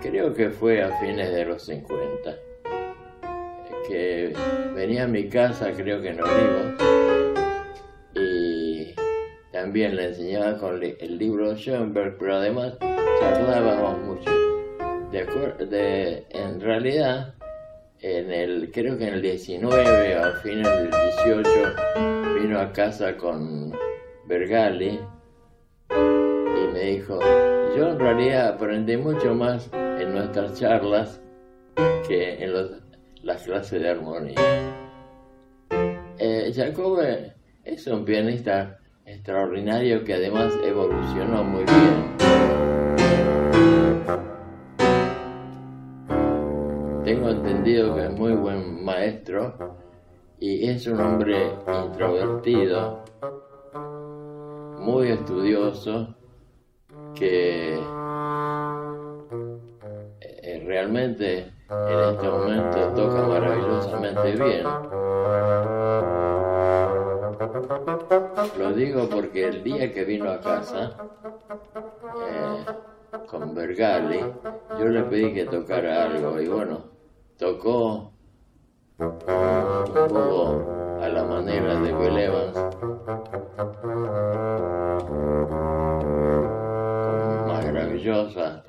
creo 0.02 0.34
que 0.34 0.50
fue 0.50 0.84
a 0.84 0.92
fines 1.00 1.32
de 1.32 1.46
los 1.46 1.64
50 1.64 2.36
que 3.88 4.34
venía 4.74 5.04
a 5.04 5.08
mi 5.08 5.28
casa, 5.28 5.72
creo 5.72 6.02
que 6.02 6.10
en 6.10 6.22
Olivos, 6.22 6.74
y 8.16 8.94
también 9.52 9.96
le 9.96 10.10
enseñaba 10.10 10.58
con 10.58 10.82
el 10.84 11.18
libro 11.18 11.50
de 11.50 11.56
Schoenberg, 11.56 12.18
pero 12.18 12.36
además 12.36 12.78
charlábamos 13.20 14.00
mucho. 14.00 14.41
De, 15.12 16.26
en 16.30 16.62
realidad, 16.62 17.34
en 18.00 18.32
el, 18.32 18.72
creo 18.72 18.98
que 18.98 19.08
en 19.10 19.16
el 19.16 19.22
19 19.22 20.16
o 20.16 20.24
al 20.24 20.34
final 20.38 20.64
del 20.64 20.90
18 20.90 22.42
vino 22.42 22.58
a 22.58 22.72
casa 22.72 23.18
con 23.18 23.74
Bergali 24.26 25.00
y 25.90 26.74
me 26.74 26.80
dijo, 26.80 27.20
yo 27.76 27.90
en 27.90 28.00
realidad 28.00 28.54
aprendí 28.54 28.96
mucho 28.96 29.36
más 29.36 29.70
en 29.74 30.14
nuestras 30.14 30.58
charlas 30.58 31.22
que 32.08 32.42
en 32.42 32.54
los 32.54 32.72
la 33.24 33.36
clase 33.36 33.80
de 33.80 33.90
armonía. 33.90 34.36
Eh, 36.18 36.52
Jacobe 36.56 37.34
es 37.64 37.86
un 37.88 38.06
pianista 38.06 38.80
extraordinario 39.06 40.04
que 40.04 40.14
además 40.14 40.54
evolucionó 40.64 41.44
muy 41.44 41.66
bien. 41.66 42.11
Entendido 47.62 47.94
que 47.94 48.06
es 48.06 48.12
muy 48.12 48.34
buen 48.34 48.84
maestro 48.84 49.78
y 50.40 50.68
es 50.68 50.88
un 50.88 51.00
hombre 51.00 51.54
introvertido, 51.86 53.04
muy 54.80 55.10
estudioso, 55.10 56.16
que 57.14 57.80
eh, 60.22 60.64
realmente 60.66 61.54
en 61.70 62.00
este 62.10 62.30
momento 62.30 62.94
toca 62.96 63.28
maravillosamente 63.28 64.32
bien. 64.44 64.66
Lo 68.58 68.74
digo 68.74 69.08
porque 69.08 69.50
el 69.50 69.64
día 69.64 69.94
que 69.94 70.04
vino 70.04 70.32
a 70.32 70.40
casa 70.40 70.98
eh, 72.28 72.66
con 73.28 73.54
Bergali, 73.54 74.20
yo 74.80 74.86
le 74.86 75.04
pedí 75.04 75.32
que 75.36 75.46
tocara 75.46 76.06
algo 76.06 76.42
y 76.42 76.48
bueno, 76.48 77.01
tocó 77.42 78.14
un 79.00 79.18
poco 79.18 81.00
a 81.02 81.10
la 81.10 81.24
manera 81.24 81.82
de 81.82 81.92
Will 81.92 82.18
Evans, 82.20 82.56
con 87.18 87.48
maravillosas 87.48 88.64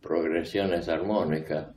progresiones 0.00 0.88
armónicas. 0.88 1.74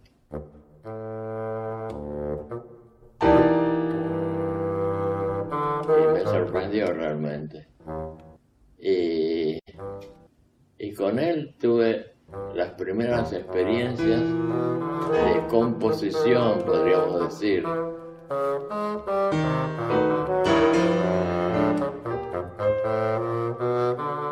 Y 5.90 6.14
me 6.14 6.22
sorprendió 6.22 6.94
realmente. 6.94 7.68
Y, 8.78 9.58
y 10.78 10.94
con 10.94 11.18
él 11.18 11.56
tuve 11.60 12.19
las 12.54 12.72
primeras 12.72 13.32
experiencias 13.34 14.22
de 14.22 15.48
composición, 15.50 16.60
podríamos 16.66 17.22
decir. 17.22 17.66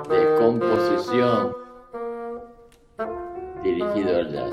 De 0.09 0.35
composición 0.39 1.55
dirigido 3.63 4.17
al 4.17 4.31
jazz. 4.31 4.51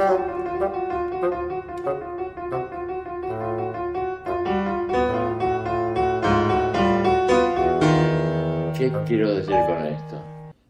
¿Qué 8.79 8.93
quiero 9.07 9.35
decir 9.35 9.57
con 9.67 9.87
esto? 9.87 10.23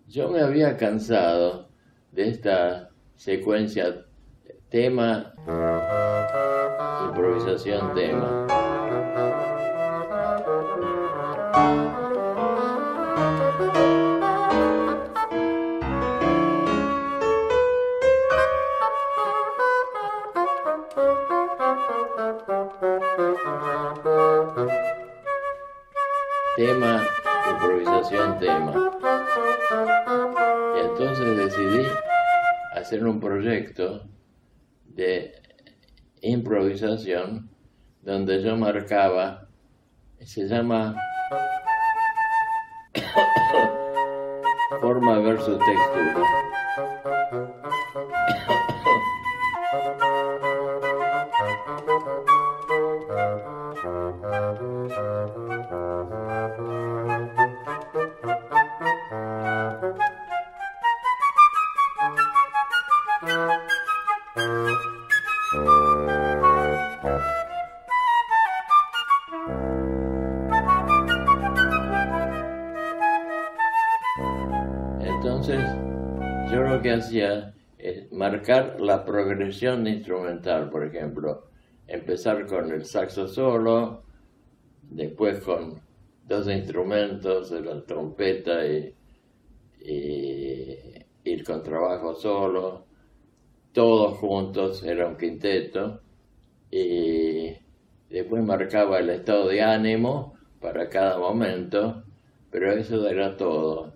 Yo 0.06 0.28
me 0.30 0.40
había 0.40 0.76
cansado 0.76 1.73
de 2.14 2.28
esta 2.28 2.90
secuencia 3.16 4.04
tema, 4.70 5.34
improvisación, 7.08 7.92
tema. 7.94 8.46
tema, 26.56 27.02
improvisación, 27.50 28.38
tema. 28.38 28.72
Y 30.76 30.80
entonces 30.80 31.36
decidí 31.36 31.86
hacer 32.84 33.02
un 33.06 33.18
proyecto 33.18 34.06
de 34.84 35.32
improvisación 36.20 37.48
donde 38.02 38.42
yo 38.42 38.58
marcaba, 38.58 39.48
se 40.20 40.46
llama 40.46 40.94
forma 44.82 45.18
versus 45.20 45.58
textura. 45.58 46.44
Marcar 78.12 78.80
la 78.80 79.04
progresión 79.04 79.86
instrumental, 79.86 80.70
por 80.70 80.84
ejemplo, 80.84 81.48
empezar 81.86 82.46
con 82.46 82.72
el 82.72 82.84
saxo 82.84 83.28
solo, 83.28 84.04
después 84.82 85.40
con 85.40 85.80
dos 86.26 86.48
instrumentos, 86.48 87.50
la 87.50 87.84
trompeta 87.84 88.66
y, 88.66 88.94
ir 91.26 91.44
con 91.44 91.62
trabajo 91.62 92.14
solo, 92.14 92.86
todos 93.72 94.18
juntos, 94.18 94.82
era 94.82 95.06
un 95.06 95.16
quinteto, 95.16 96.00
y 96.70 97.54
después 98.08 98.42
marcaba 98.42 98.98
el 98.98 99.10
estado 99.10 99.48
de 99.48 99.62
ánimo 99.62 100.34
para 100.60 100.88
cada 100.88 101.18
momento, 101.18 102.04
pero 102.50 102.72
eso 102.72 103.06
era 103.08 103.36
todo. 103.36 103.94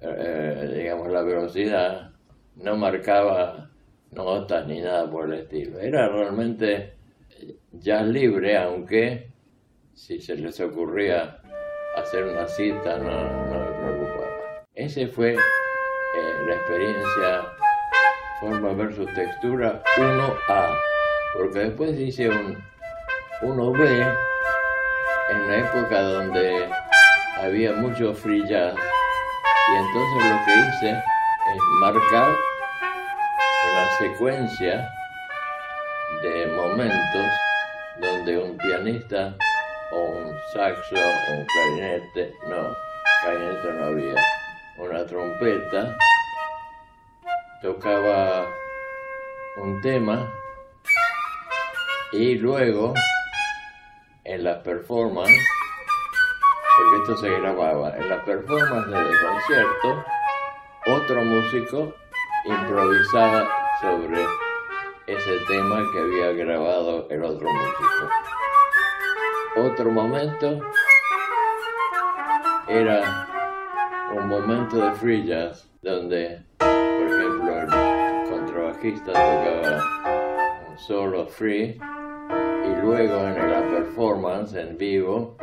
Eh, 0.00 0.74
digamos, 0.78 1.12
la 1.12 1.22
velocidad 1.22 2.11
no 2.56 2.76
marcaba 2.76 3.70
notas 4.10 4.66
ni 4.66 4.80
nada 4.80 5.10
por 5.10 5.32
el 5.32 5.40
estilo. 5.40 5.78
Era 5.80 6.08
realmente 6.08 6.94
jazz 7.72 8.06
libre, 8.06 8.56
aunque 8.56 9.30
si 9.94 10.20
se 10.20 10.36
les 10.36 10.60
ocurría 10.60 11.38
hacer 11.96 12.24
una 12.24 12.46
cita 12.46 12.98
no, 12.98 13.10
me 13.50 13.72
preocupaba. 13.78 14.64
Ese 14.74 15.06
fue 15.06 15.32
eh, 15.32 15.38
la 16.46 16.54
experiencia 16.54 17.42
forma 18.40 18.72
versus 18.72 19.06
textura 19.14 19.82
1A, 19.96 20.78
porque 21.36 21.58
después 21.58 21.98
hice 21.98 22.28
un 22.28 22.56
1B 23.42 24.16
en 25.30 25.48
la 25.48 25.58
época 25.58 26.02
donde 26.02 26.68
había 27.36 27.72
mucho 27.72 28.14
free 28.14 28.46
jazz 28.48 28.74
y 28.74 29.76
entonces 29.76 30.30
lo 30.30 30.44
que 30.44 30.86
hice 30.88 31.02
es 31.46 31.62
marcar 31.80 32.36
una 33.70 33.90
secuencia 33.98 34.88
de 36.22 36.46
momentos 36.46 37.26
donde 37.98 38.38
un 38.38 38.56
pianista 38.58 39.34
o 39.90 40.00
un 40.00 40.32
saxo 40.52 40.94
o 40.94 41.32
un 41.32 41.46
clarinete, 41.46 42.34
no, 42.48 42.76
clarinete 43.22 43.72
no 43.72 43.84
había, 43.86 44.14
una 44.78 45.04
trompeta, 45.04 45.96
tocaba 47.60 48.46
un 49.56 49.80
tema 49.80 50.32
y 52.12 52.36
luego 52.36 52.94
en 54.24 54.44
las 54.44 54.58
performances, 54.58 55.44
porque 56.76 57.02
esto 57.02 57.16
se 57.16 57.30
grababa, 57.40 57.96
en 57.96 58.08
las 58.08 58.22
performances 58.24 58.92
de 58.92 59.26
concierto, 59.26 60.04
otro 60.86 61.24
músico 61.24 61.94
improvisaba 62.44 63.48
sobre 63.80 64.20
ese 65.06 65.38
tema 65.48 65.82
que 65.92 65.98
había 66.00 66.32
grabado 66.32 67.06
el 67.08 67.22
otro 67.22 67.48
músico. 67.48 68.08
Otro 69.56 69.90
momento 69.90 70.60
era 72.68 73.28
un 74.16 74.28
momento 74.28 74.76
de 74.76 74.92
free 74.94 75.24
jazz 75.24 75.70
donde, 75.82 76.42
por 76.58 76.68
ejemplo, 76.68 77.60
el 77.60 78.30
contrabajista 78.30 79.12
tocaba 79.12 79.80
un 80.68 80.78
solo 80.78 81.26
free 81.26 81.78
y 82.64 82.82
luego 82.82 83.20
en 83.28 83.50
la 83.50 83.68
performance 83.70 84.54
en 84.54 84.76
vivo 84.76 85.36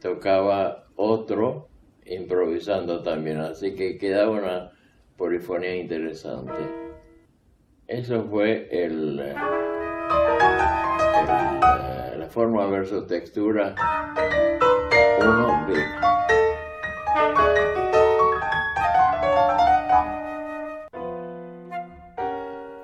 tocaba 0.00 0.84
otro 0.96 1.71
improvisando 2.06 3.02
también, 3.02 3.38
así 3.38 3.74
que 3.74 3.98
quedaba 3.98 4.30
una 4.30 4.72
polifonía 5.16 5.76
interesante. 5.76 6.52
Eso 7.86 8.24
fue 8.24 8.68
el, 8.70 9.20
eh, 9.20 9.34
la 12.18 12.28
forma 12.30 12.66
versus 12.66 13.06
textura 13.06 13.74
1B. 15.20 15.74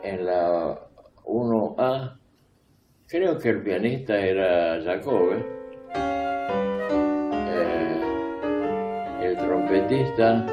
En 0.02 0.26
la 0.26 0.78
1A, 1.24 2.18
creo 3.06 3.38
que 3.38 3.48
el 3.48 3.62
pianista 3.62 4.18
era 4.18 4.82
Jacobe. 4.82 5.36
Eh, 5.38 5.57
trompetista 9.48 10.44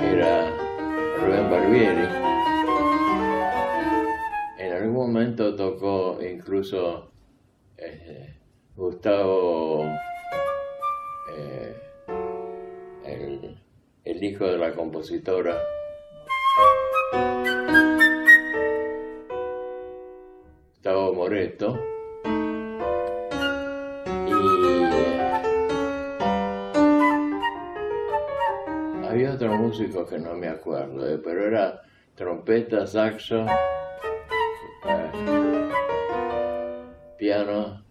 era 0.00 0.48
Rubén 1.20 1.50
Barbieri. 1.50 2.08
En 4.58 4.72
algún 4.72 4.94
momento 4.94 5.54
tocó 5.54 6.18
incluso 6.22 7.10
eh, 7.76 8.34
Gustavo, 8.74 9.84
eh, 11.36 11.76
el 14.04 14.24
hijo 14.24 14.46
de 14.46 14.56
la 14.56 14.72
compositora. 14.72 15.58
Gustavo 20.72 21.12
Moreto. 21.12 21.93
Que 29.76 30.18
no 30.20 30.34
me 30.34 30.46
acuerdo, 30.46 31.08
eh, 31.08 31.18
pero 31.18 31.48
era 31.48 31.82
trompeta, 32.14 32.86
saxo, 32.86 33.44
eh, 34.84 35.70
piano, 37.18 37.82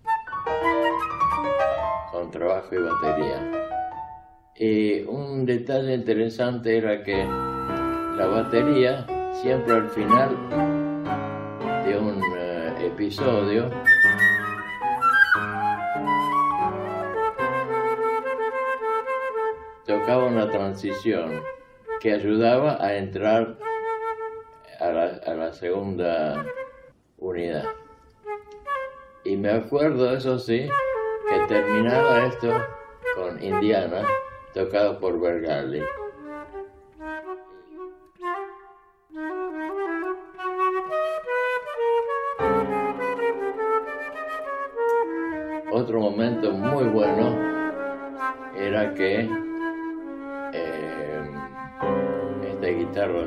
contrabajo 2.09 2.75
y 2.75 2.77
batería. 2.77 3.51
Y 4.55 5.01
un 5.01 5.45
detalle 5.45 5.95
interesante 5.95 6.77
era 6.77 7.03
que 7.03 7.17
la 7.17 8.27
batería 8.27 9.05
siempre 9.33 9.73
al 9.73 9.89
final 9.89 10.37
de 11.85 11.97
un 11.97 12.21
eh, 12.37 12.87
episodio 12.87 13.69
tocaba 19.85 20.27
una 20.27 20.49
transición 20.49 21.43
que 22.03 22.11
ayudaba 22.11 22.83
a 22.83 22.97
entrar 22.97 23.55
a 24.81 24.89
la, 24.89 25.05
a 25.25 25.33
la 25.35 25.53
segunda 25.53 26.45
unidad. 27.17 27.63
Y 29.23 29.37
me 29.37 29.51
acuerdo, 29.51 30.13
eso 30.13 30.37
sí, 30.37 30.67
que 31.29 31.47
terminaba 31.47 32.25
esto 32.25 32.51
con 33.15 33.41
Indiana, 33.41 34.05
tocado 34.53 34.99
por 34.99 35.17
Bergali. 35.17 35.81
Otro 45.71 46.01
momento 46.01 46.51
muy 46.51 46.83
bueno 46.83 47.39
era 48.57 48.93
que 48.93 49.42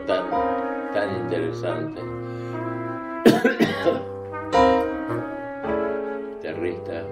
tan, 0.07 0.31
tan 0.95 1.17
interesante, 1.17 2.01
guitarrista, 6.31 7.05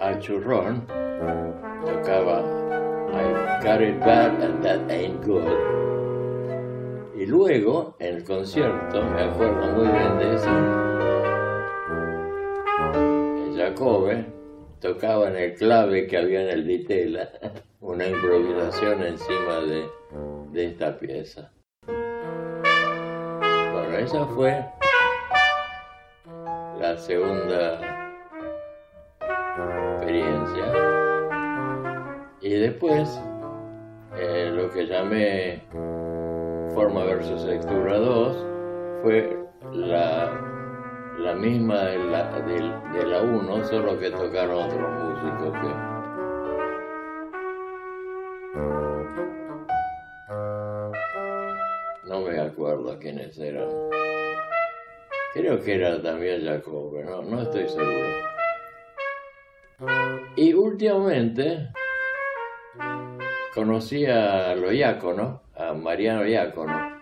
al 0.00 0.18
churrón, 0.20 0.86
tocaba 1.84 2.42
I 3.14 3.60
got 3.62 3.82
it 3.82 4.00
bad 4.00 4.40
and 4.42 4.64
that 4.64 4.90
ain't 4.90 5.22
good. 5.22 5.52
Y 7.14 7.26
luego, 7.26 7.94
en 7.98 8.16
el 8.16 8.24
concierto, 8.24 9.04
me 9.04 9.22
acuerdo 9.22 9.72
muy 9.72 9.86
bien 9.86 10.18
de 10.18 10.34
eso, 10.34 10.50
Jacobe 13.54 14.41
tocaba 14.82 15.28
en 15.28 15.36
el 15.36 15.54
clave 15.54 16.08
que 16.08 16.18
había 16.18 16.42
en 16.42 16.48
el 16.48 16.64
Vitela, 16.64 17.30
una 17.80 18.04
improvisación 18.04 19.04
encima 19.04 19.60
de, 19.60 19.88
de 20.50 20.66
esta 20.66 20.98
pieza. 20.98 21.52
Bueno, 21.86 23.96
esa 23.96 24.26
fue 24.26 24.64
la 26.80 26.98
segunda 26.98 27.80
experiencia. 30.00 30.64
Y 32.40 32.54
después, 32.54 33.20
eh, 34.18 34.50
lo 34.52 34.68
que 34.68 34.86
llamé 34.86 35.62
forma 36.74 37.04
versus 37.04 37.46
textura 37.46 37.98
2 37.98 38.46
fue 39.04 39.38
la, 39.72 40.51
la 41.18 41.34
misma 41.34 41.82
de 41.84 41.98
la, 41.98 42.40
de, 42.40 43.06
la 43.06 43.22
1, 43.22 43.64
solo 43.64 43.98
que 43.98 44.10
tocaron 44.10 44.64
otros 44.64 44.90
músicos 45.02 45.52
que 45.60 45.92
no 52.08 52.20
me 52.20 52.40
acuerdo 52.40 52.98
quiénes 52.98 53.38
eran. 53.38 53.68
Creo 55.34 55.60
que 55.60 55.74
era 55.74 56.02
también 56.02 56.44
Jacobo, 56.44 57.00
no, 57.02 57.22
no 57.22 57.42
estoy 57.42 57.68
seguro. 57.68 58.32
Y 60.36 60.52
últimamente 60.52 61.68
conocí 63.54 64.06
a 64.06 64.54
lo 64.54 64.72
Iácono, 64.72 65.42
a 65.56 65.72
Mariano 65.72 66.26
Iácono. 66.26 67.00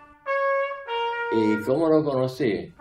¿Y 1.33 1.61
cómo 1.65 1.89
lo 1.89 2.05
conocí? 2.05 2.73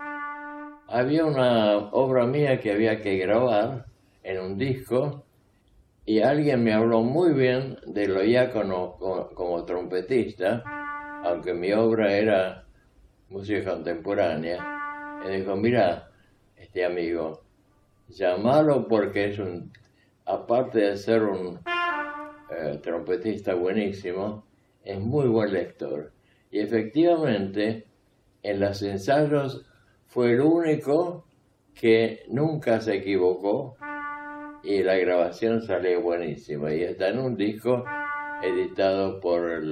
Había 0.90 1.24
una 1.24 1.76
obra 1.92 2.26
mía 2.26 2.60
que 2.60 2.72
había 2.72 3.00
que 3.00 3.16
grabar 3.16 3.86
en 4.24 4.40
un 4.40 4.58
disco 4.58 5.24
y 6.04 6.20
alguien 6.20 6.64
me 6.64 6.72
habló 6.72 7.02
muy 7.02 7.32
bien 7.32 7.78
de 7.86 8.08
lo 8.08 8.52
como, 8.52 8.98
como 9.34 9.64
trompetista, 9.64 10.64
aunque 11.24 11.54
mi 11.54 11.72
obra 11.72 12.12
era 12.12 12.64
música 13.28 13.70
contemporánea. 13.70 15.20
Y 15.24 15.36
dijo, 15.36 15.54
mira, 15.54 16.10
este 16.56 16.84
amigo, 16.84 17.42
llamalo 18.08 18.88
porque 18.88 19.30
es 19.30 19.38
un, 19.38 19.72
aparte 20.24 20.80
de 20.80 20.96
ser 20.96 21.22
un 21.22 21.60
eh, 22.50 22.80
trompetista 22.82 23.54
buenísimo, 23.54 24.44
es 24.82 24.98
muy 24.98 25.28
buen 25.28 25.52
lector. 25.52 26.10
Y 26.50 26.58
efectivamente, 26.58 27.86
en 28.42 28.58
los 28.58 28.82
ensayos 28.82 29.69
fue 30.10 30.32
el 30.32 30.40
único 30.40 31.24
que 31.72 32.24
nunca 32.28 32.80
se 32.80 32.96
equivocó 32.96 33.76
y 34.62 34.82
la 34.82 34.96
grabación 34.96 35.62
salió 35.62 36.02
buenísima 36.02 36.74
y 36.74 36.82
está 36.82 37.10
en 37.10 37.20
un 37.20 37.36
disco 37.36 37.84
editado 38.42 39.20
por 39.20 39.62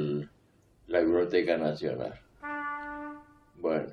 la 0.86 1.00
Biblioteca 1.00 1.56
Nacional. 1.56 2.20
Bueno. 3.56 3.92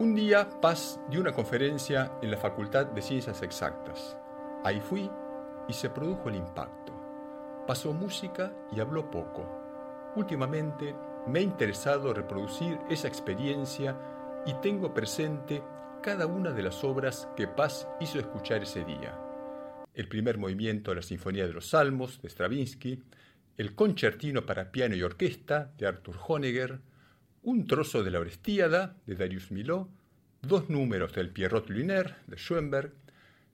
Un 0.00 0.14
día 0.16 0.48
Paz 0.60 1.00
dio 1.10 1.20
una 1.20 1.32
conferencia 1.32 2.10
en 2.22 2.32
la 2.32 2.36
Facultad 2.36 2.86
de 2.86 3.02
Ciencias 3.02 3.40
Exactas. 3.42 4.16
Ahí 4.64 4.80
fui 4.80 5.08
y 5.68 5.72
se 5.72 5.90
produjo 5.90 6.28
el 6.28 6.36
impacto. 6.36 6.92
Pasó 7.68 7.92
música 7.92 8.52
y 8.72 8.80
habló 8.80 9.08
poco 9.10 9.59
Últimamente 10.16 10.94
me 11.28 11.38
ha 11.38 11.42
interesado 11.42 12.12
reproducir 12.12 12.78
esa 12.90 13.06
experiencia 13.06 13.96
y 14.44 14.54
tengo 14.54 14.92
presente 14.92 15.62
cada 16.02 16.26
una 16.26 16.50
de 16.50 16.62
las 16.64 16.82
obras 16.82 17.28
que 17.36 17.46
Paz 17.46 17.86
hizo 18.00 18.18
escuchar 18.18 18.62
ese 18.62 18.84
día. 18.84 19.16
El 19.94 20.08
primer 20.08 20.38
movimiento 20.38 20.90
de 20.90 20.96
la 20.96 21.02
Sinfonía 21.02 21.46
de 21.46 21.52
los 21.52 21.68
Salmos 21.68 22.20
de 22.22 22.28
Stravinsky, 22.28 23.00
el 23.56 23.74
concertino 23.74 24.44
para 24.46 24.72
piano 24.72 24.96
y 24.96 25.02
orquesta 25.02 25.72
de 25.78 25.86
Arthur 25.86 26.16
Honegger, 26.26 26.80
un 27.42 27.66
trozo 27.66 28.02
de 28.02 28.10
la 28.10 28.18
Orestíada 28.18 28.96
de 29.06 29.14
Darius 29.14 29.52
Milhaud, 29.52 29.86
dos 30.42 30.70
números 30.70 31.12
del 31.14 31.30
Pierrot 31.30 31.68
Lunaire 31.70 32.16
de 32.26 32.36
Schoenberg 32.36 32.94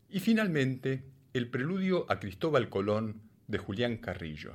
y 0.08 0.20
finalmente 0.20 1.04
el 1.34 1.50
preludio 1.50 2.06
a 2.08 2.18
Cristóbal 2.18 2.70
Colón 2.70 3.20
de 3.46 3.58
Julián 3.58 3.98
Carrillo 3.98 4.52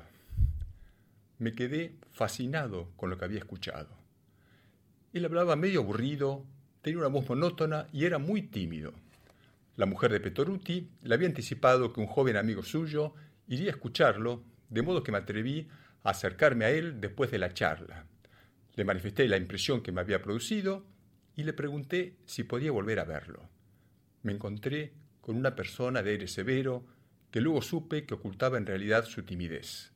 me 1.42 1.56
quedé 1.56 1.96
fascinado 2.12 2.92
con 2.96 3.10
lo 3.10 3.18
que 3.18 3.26
había 3.26 3.40
escuchado. 3.40 3.90
Él 5.12 5.26
hablaba 5.26 5.56
medio 5.56 5.80
aburrido, 5.80 6.46
tenía 6.84 7.00
una 7.00 7.08
voz 7.08 7.28
monótona 7.28 7.88
y 7.92 8.06
era 8.06 8.20
muy 8.20 8.44
tímido. 8.44 8.94
La 9.76 9.88
mujer 9.88 10.12
de 10.12 10.20
Petoruti 10.20 10.88
le 11.02 11.16
había 11.16 11.28
anticipado 11.28 11.92
que 11.92 12.00
un 12.00 12.06
joven 12.06 12.38
amigo 12.38 12.62
suyo 12.62 13.16
iría 13.48 13.72
a 13.72 13.72
escucharlo, 13.72 14.44
de 14.70 14.84
modo 14.84 15.02
que 15.02 15.12
me 15.12 15.18
atreví 15.18 15.68
a 16.04 16.12
acercarme 16.12 16.66
a 16.66 16.70
él 16.70 17.02
después 17.02 17.32
de 17.32 17.40
la 17.40 17.56
charla. 17.56 18.06
Le 18.76 18.86
manifesté 18.86 19.28
la 19.28 19.38
impresión 19.38 19.82
que 19.82 19.92
me 19.92 20.02
había 20.02 20.22
producido 20.22 20.86
y 21.36 21.42
le 21.42 21.54
pregunté 21.54 22.18
si 22.28 22.44
podía 22.44 22.72
volver 22.72 23.00
a 23.00 23.06
verlo. 23.06 23.50
Me 24.22 24.32
encontré 24.32 24.94
con 25.22 25.38
una 25.38 25.56
persona 25.56 26.04
de 26.04 26.12
aire 26.12 26.28
severo 26.28 26.86
que 27.32 27.42
luego 27.42 27.64
supe 27.64 28.06
que 28.06 28.14
ocultaba 28.14 28.60
en 28.60 28.68
realidad 28.68 29.06
su 29.06 29.24
timidez. 29.24 29.91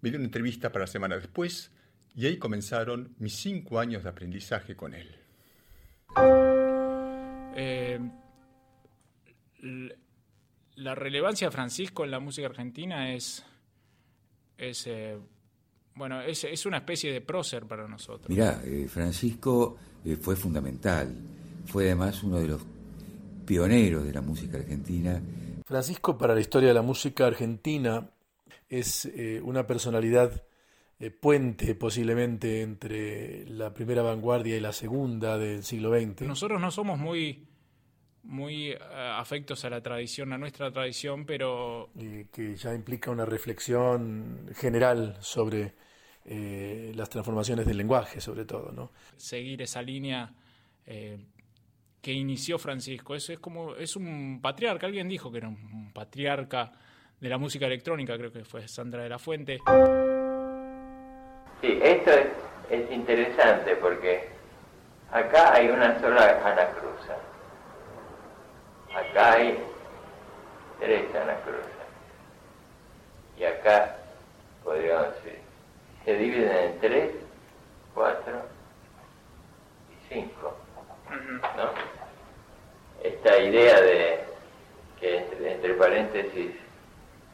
Me 0.00 0.10
dio 0.10 0.18
una 0.18 0.26
entrevista 0.26 0.72
para 0.72 0.84
la 0.84 0.90
semana 0.90 1.16
después 1.16 1.70
y 2.14 2.26
ahí 2.26 2.38
comenzaron 2.38 3.14
mis 3.18 3.34
cinco 3.36 3.78
años 3.78 4.02
de 4.02 4.08
aprendizaje 4.08 4.74
con 4.74 4.94
él. 4.94 5.14
Eh, 7.56 8.00
la 10.76 10.94
relevancia 10.94 11.48
de 11.48 11.50
Francisco 11.52 12.04
en 12.04 12.10
la 12.10 12.20
música 12.20 12.46
argentina 12.46 13.12
es, 13.12 13.44
es 14.56 14.86
eh, 14.86 15.18
bueno, 15.94 16.22
es, 16.22 16.66
una 16.66 16.78
especie 16.78 17.12
de 17.12 17.20
prócer 17.20 17.66
para 17.66 17.86
nosotros. 17.86 18.28
Mirá, 18.28 18.62
eh, 18.64 18.88
Francisco 18.88 19.76
fue 20.20 20.34
fundamental, 20.34 21.14
fue 21.66 21.84
además 21.84 22.22
uno 22.22 22.40
de 22.40 22.48
los 22.48 22.62
pioneros 23.44 24.04
de 24.04 24.12
la 24.12 24.22
música 24.22 24.56
argentina. 24.56 25.20
Francisco 25.66 26.16
para 26.16 26.34
la 26.34 26.40
historia 26.40 26.68
de 26.68 26.74
la 26.74 26.82
música 26.82 27.26
argentina 27.26 28.08
es 28.70 29.04
eh, 29.06 29.40
una 29.42 29.66
personalidad 29.66 30.44
eh, 31.00 31.10
puente 31.10 31.74
posiblemente 31.74 32.62
entre 32.62 33.44
la 33.46 33.74
primera 33.74 34.02
vanguardia 34.02 34.56
y 34.56 34.60
la 34.60 34.72
segunda 34.72 35.36
del 35.36 35.64
siglo 35.64 35.90
XX. 35.90 36.22
Nosotros 36.22 36.60
no 36.60 36.70
somos 36.70 36.98
muy, 36.98 37.48
muy 38.22 38.70
eh, 38.70 38.78
afectos 38.80 39.64
a 39.64 39.70
la 39.70 39.82
tradición, 39.82 40.32
a 40.32 40.38
nuestra 40.38 40.70
tradición, 40.70 41.26
pero... 41.26 41.90
que 42.32 42.54
ya 42.54 42.72
implica 42.72 43.10
una 43.10 43.26
reflexión 43.26 44.48
general 44.54 45.16
sobre 45.20 45.74
las 46.22 47.08
transformaciones 47.08 47.66
del 47.66 47.76
lenguaje, 47.76 48.20
sobre 48.20 48.44
todo. 48.44 48.70
¿no? 48.70 48.92
Seguir 49.16 49.62
esa 49.62 49.82
línea 49.82 50.32
que 50.84 52.12
inició 52.12 52.56
Francisco. 52.56 53.16
Es, 53.16 53.30
es 53.30 53.40
como, 53.40 53.74
es 53.74 53.96
un 53.96 54.38
patriarca, 54.40 54.86
alguien 54.86 55.08
dijo 55.08 55.32
que 55.32 55.38
era 55.38 55.48
un 55.48 55.90
patriarca 55.92 56.72
de 57.20 57.28
la 57.28 57.36
música 57.36 57.66
electrónica, 57.66 58.16
creo 58.16 58.32
que 58.32 58.44
fue 58.44 58.66
Sandra 58.66 59.02
de 59.02 59.08
la 59.10 59.18
Fuente. 59.18 59.58
Sí, 61.60 61.78
esto 61.82 62.10
es, 62.70 62.90
interesante 62.90 63.76
porque 63.76 64.28
acá 65.12 65.54
hay 65.54 65.68
una 65.68 66.00
sola 66.00 66.40
anacruza. 66.44 67.16
Acá 68.94 69.32
hay 69.34 69.58
tres 70.78 71.14
anacruzas. 71.14 71.66
Y 73.36 73.44
acá, 73.44 73.96
podríamos 74.64 75.08
decir, 75.16 75.38
se 76.04 76.16
dividen 76.16 76.56
en 76.56 76.80
tres, 76.80 77.10
cuatro 77.94 78.40
y 79.90 80.14
cinco. 80.14 80.56
¿no? 81.10 81.70
Esta 83.02 83.38
idea 83.38 83.80
de 83.80 84.24
que 84.98 85.26
entre 85.44 85.74
paréntesis 85.74 86.52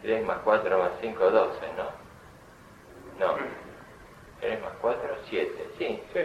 3 0.07 0.25
más 0.25 0.39
4 0.45 0.79
más 0.79 0.93
5, 1.01 1.19
12, 1.19 1.59
¿no? 1.77 3.27
No. 3.27 3.35
3 4.41 4.63
más 4.63 4.73
4, 4.81 5.03
7, 5.29 5.53
sí. 5.77 5.99
sí. 6.13 6.21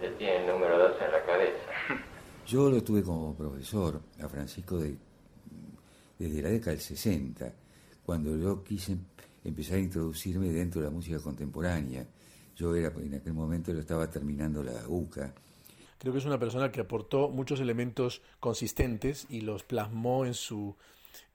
Ya 0.00 0.16
tiene 0.16 0.36
el 0.36 0.46
número 0.46 0.78
12 0.78 1.04
en 1.04 1.10
la 1.10 1.24
cabeza. 1.24 1.70
Yo 2.46 2.70
lo 2.70 2.80
tuve 2.84 3.02
como 3.02 3.34
profesor 3.34 4.00
a 4.22 4.28
Francisco 4.28 4.78
de, 4.78 4.96
desde 6.16 6.42
la 6.42 6.48
década 6.48 6.70
del 6.70 6.80
60, 6.80 7.52
cuando 8.06 8.36
yo 8.36 8.64
quise 8.64 8.96
empezar 9.44 9.76
a 9.76 9.80
introducirme 9.80 10.48
dentro 10.48 10.80
de 10.80 10.88
la 10.88 10.92
música 10.92 11.18
contemporánea. 11.18 12.06
Yo 12.56 12.74
era, 12.74 12.88
en 12.88 13.14
aquel 13.14 13.34
momento 13.34 13.72
lo 13.72 13.80
estaba 13.80 14.08
terminando 14.08 14.62
la 14.62 14.88
UCA. 14.88 15.32
Creo 15.98 16.12
que 16.12 16.18
es 16.18 16.24
una 16.24 16.38
persona 16.38 16.72
que 16.72 16.80
aportó 16.80 17.28
muchos 17.28 17.60
elementos 17.60 18.22
consistentes 18.40 19.26
y 19.28 19.42
los 19.42 19.64
plasmó 19.64 20.24
en 20.24 20.34
su 20.34 20.76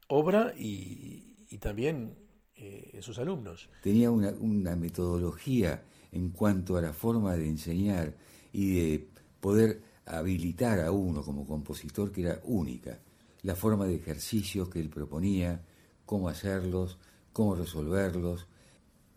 obra 0.07 0.53
y, 0.57 1.21
también 1.59 2.15
eh, 2.55 2.99
sus 3.01 3.17
alumnos. 3.17 3.69
Tenía 3.81 4.11
una, 4.11 4.75
metodología 4.75 5.83
en 6.11 6.29
cuanto 6.29 6.77
a 6.77 6.81
la 6.81 6.93
forma 6.93 7.35
de 7.35 7.47
enseñar 7.47 8.13
y 8.51 8.75
de 8.75 9.07
poder 9.39 9.81
habilitar 10.05 10.81
a 10.81 10.91
uno 10.91 11.23
como 11.23 11.45
compositor 11.47 12.11
que 12.11 12.21
era 12.23 12.41
única. 12.43 12.99
La 13.41 13.55
forma 13.55 13.85
de 13.85 13.95
ejercicios 13.95 14.69
que 14.69 14.79
él 14.79 14.89
proponía, 14.89 15.63
cómo 16.05 16.29
hacerlos, 16.29 16.97
cómo 17.31 17.55
resolverlos, 17.55 18.47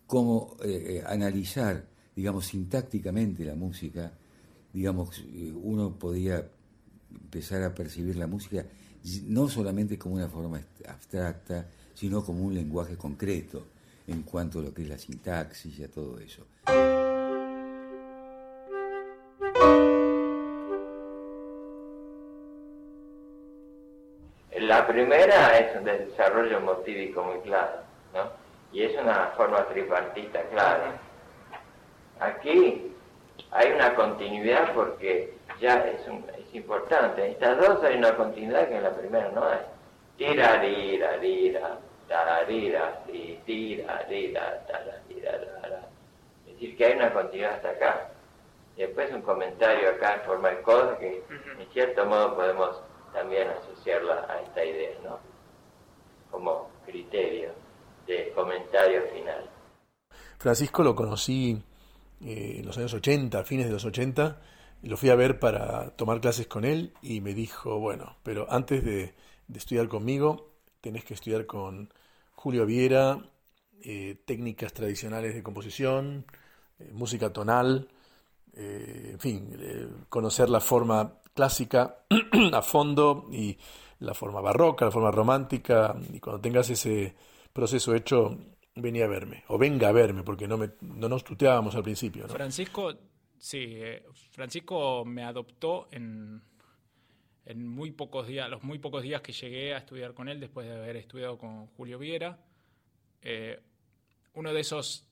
cómo 0.07 0.57
eh, 0.63 1.01
eh, 1.01 1.05
analizar, 1.07 1.87
digamos, 2.15 2.47
sintácticamente 2.47 3.45
la 3.45 3.55
música. 3.55 4.13
Digamos, 4.73 5.23
uno 5.63 5.99
podía 5.99 6.49
empezar 7.11 7.63
a 7.63 7.75
percibir 7.75 8.17
la 8.17 8.27
música 8.27 8.65
no 9.27 9.49
solamente 9.49 9.99
como 9.99 10.17
una 10.17 10.29
forma 10.29 10.61
abstracta, 10.89 11.67
sino 11.95 12.25
como 12.25 12.45
un 12.45 12.55
lenguaje 12.55 12.97
concreto 12.97 13.67
en 14.07 14.23
cuanto 14.23 14.61
a 14.61 14.63
lo 14.63 14.73
que 14.73 14.83
es 14.83 14.89
la 14.89 14.99
sintaxis 14.99 15.79
y 15.79 15.85
a 15.85 15.89
todo 15.91 16.19
eso. 16.19 16.47
La 24.61 24.87
primera 24.87 25.59
es 25.59 25.77
un 25.77 25.85
desarrollo 25.85 26.61
motívico 26.61 27.23
muy 27.23 27.39
claro, 27.41 27.81
¿no? 28.13 28.31
Y 28.73 28.83
es 28.83 29.01
una 29.01 29.33
forma 29.37 29.67
tripartita 29.69 30.43
clara. 30.51 31.01
Aquí 32.21 32.93
hay 33.51 33.73
una 33.73 33.95
continuidad 33.95 34.75
porque 34.75 35.38
ya 35.61 35.77
es, 35.87 36.01
es 36.01 36.55
importante. 36.55 37.25
En 37.25 37.33
estas 37.33 37.59
dos 37.59 37.83
hay 37.85 37.97
una 37.97 38.17
continuidad 38.17 38.69
que 38.69 38.77
en 38.77 38.83
la 38.83 38.95
primera 38.95 39.29
no 39.31 39.45
hay. 39.45 39.61
Tira, 40.17 40.61
tira, 40.61 41.21
tira, 41.21 41.79
tararira, 42.09 43.03
tira, 43.07 43.45
tira, 43.45 44.07
tira, 44.09 44.59
que 46.79 46.85
hay 46.85 46.93
una 46.95 47.13
continuidad 47.13 47.55
hasta 47.55 47.71
acá. 47.71 48.11
Después 48.77 49.13
un 49.13 49.23
comentario 49.23 49.91
acá 49.91 50.15
en 50.15 50.21
forma 50.23 50.51
de 50.51 50.63
coda 50.63 50.97
que 50.99 51.23
en 51.59 51.69
cierto 51.73 52.07
modo 52.07 52.37
podemos 52.37 52.81
también 53.13 53.49
asociarla 53.49 54.27
a 54.29 54.41
esta 54.43 54.65
idea, 54.65 54.97
¿no? 55.03 55.19
Como 56.31 56.71
criterio 56.87 57.51
de 58.07 58.31
comentario 58.35 59.03
final. 59.13 59.51
Francisco 60.39 60.85
lo 60.85 60.95
conocí 60.95 61.61
eh, 62.25 62.57
en 62.61 62.67
los 62.67 62.79
años 62.79 62.95
80, 62.95 63.43
fines 63.43 63.67
de 63.67 63.73
los 63.73 63.85
80, 63.85 64.37
lo 64.83 64.97
fui 64.97 65.11
a 65.11 65.15
ver 65.15 65.39
para 65.39 65.91
tomar 65.91 66.21
clases 66.21 66.47
con 66.47 66.65
él 66.65 66.93
y 67.03 67.21
me 67.21 67.35
dijo, 67.35 67.79
bueno, 67.79 68.17
pero 68.23 68.47
antes 68.51 68.85
de, 68.85 69.15
estudiar 69.55 69.89
conmigo, 69.89 70.51
tenés 70.81 71.05
que 71.05 71.15
estudiar 71.15 71.47
con 71.47 71.93
Julio 72.33 72.67
Viera, 72.67 73.19
eh, 73.83 74.21
técnicas 74.25 74.73
tradicionales 74.73 75.35
de 75.35 75.43
composición, 75.43 76.27
eh, 76.79 76.91
música 76.93 77.33
tonal, 77.33 77.89
en 78.61 79.21
fin, 79.21 79.57
conocer 80.09 80.51
la 80.51 80.59
forma 80.59 81.21
clásica 81.33 81.99
a 82.53 82.63
fondo 82.63 83.29
y 83.31 83.57
la 84.01 84.15
forma 84.15 84.41
barroca, 84.41 84.87
la 84.87 84.91
forma 84.91 85.13
romántica, 85.13 85.95
y 86.13 86.19
cuando 86.19 86.41
tengas 86.41 86.69
ese 86.71 87.15
proceso 87.53 87.95
hecho, 87.95 88.37
venía 88.75 89.05
a 89.05 89.09
verme, 89.09 89.45
o 89.49 89.59
venga 89.59 89.89
a 89.89 89.93
verme, 89.93 90.23
porque 90.23 90.47
no, 90.47 90.57
me, 90.57 90.71
no 90.81 91.09
nos 91.09 91.25
tuteábamos 91.25 91.75
al 91.75 91.83
principio. 91.83 92.29
Francisco, 92.29 92.93
sí, 93.39 93.75
eh, 93.77 94.05
Francisco 94.31 95.05
me 95.05 95.25
adoptó 95.25 95.89
en, 95.91 96.43
en 97.45 97.69
muy 97.69 97.91
pocos 97.93 98.27
días, 98.27 98.49
los 98.49 98.63
muy 98.63 98.79
pocos 98.79 99.03
días 99.03 99.21
que 99.21 99.33
llegué 99.33 99.75
a 99.75 99.79
estudiar 99.79 100.15
con 100.15 100.29
él, 100.29 100.41
después 100.41 100.67
de 100.67 100.75
haber 100.75 100.97
estudiado 100.97 101.39
con 101.39 101.67
Julio 101.69 101.99
Viera. 101.99 102.39
Eh, 103.23 103.61
uno 104.35 104.53
de 104.53 104.61
esos, 104.61 105.07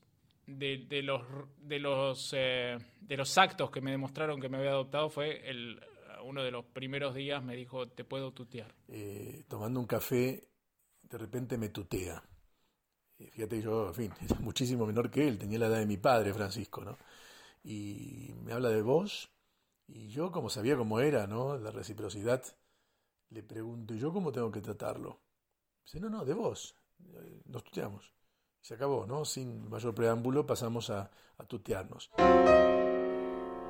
de, 0.45 1.01
los, 1.03 1.21
de, 1.57 1.79
los, 1.79 2.33
eh, 2.35 2.77
de 3.01 3.17
los 3.17 3.37
actos 3.37 3.69
que 3.71 3.81
me 3.81 3.91
demostraron 3.91 4.39
que 4.39 4.49
me 4.49 4.57
había 4.57 4.71
adoptado 4.71 5.09
fue 5.09 5.49
el, 5.49 5.81
uno 6.23 6.43
de 6.43 6.51
los 6.51 6.65
primeros 6.65 7.15
días 7.15 7.43
me 7.43 7.55
dijo, 7.55 7.87
te 7.87 8.03
puedo 8.03 8.31
tutear. 8.31 8.73
tomando 9.47 9.79
un 9.79 9.87
café, 9.87 10.47
de 11.03 11.17
repente 11.17 11.57
me 11.57 11.69
tutea 11.69 12.23
fíjate, 13.17 13.61
yo, 13.61 13.87
en 13.87 13.93
fin, 13.93 14.11
muchísimo 14.41 14.85
menor 14.85 15.09
que 15.09 15.27
él, 15.27 15.37
tenía 15.37 15.59
la 15.59 15.67
edad 15.67 15.79
de 15.79 15.85
mi 15.85 15.97
padre, 15.97 16.33
Francisco, 16.33 16.83
¿no? 16.83 16.97
Y 17.63 18.33
me 18.43 18.53
habla 18.53 18.69
de 18.69 18.81
vos, 18.81 19.31
y 19.87 20.09
yo, 20.09 20.31
como 20.31 20.49
sabía 20.49 20.75
cómo 20.75 20.99
era, 20.99 21.27
¿no? 21.27 21.57
La 21.57 21.71
reciprocidad, 21.71 22.43
le 23.29 23.43
pregunto, 23.43 23.93
¿y 23.93 23.99
yo 23.99 24.11
cómo 24.11 24.31
tengo 24.31 24.51
que 24.51 24.61
tratarlo? 24.61 25.21
Dice, 25.85 25.99
no, 25.99 26.09
no, 26.09 26.25
de 26.25 26.33
vos, 26.33 26.75
nos 27.45 27.63
tuteamos. 27.63 28.13
Se 28.61 28.73
acabó, 28.73 29.05
¿no? 29.05 29.23
Sin 29.23 29.69
mayor 29.69 29.95
preámbulo 29.95 30.45
pasamos 30.45 30.89
a, 30.89 31.09
a 31.37 31.45
tutearnos. 31.45 32.11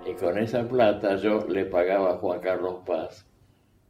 Y 0.05 0.13
con 0.15 0.37
esa 0.37 0.67
plata 0.67 1.17
yo 1.17 1.45
le 1.47 1.65
pagaba 1.65 2.13
a 2.13 2.17
Juan 2.17 2.39
Carlos 2.39 2.81
Paz, 2.85 3.25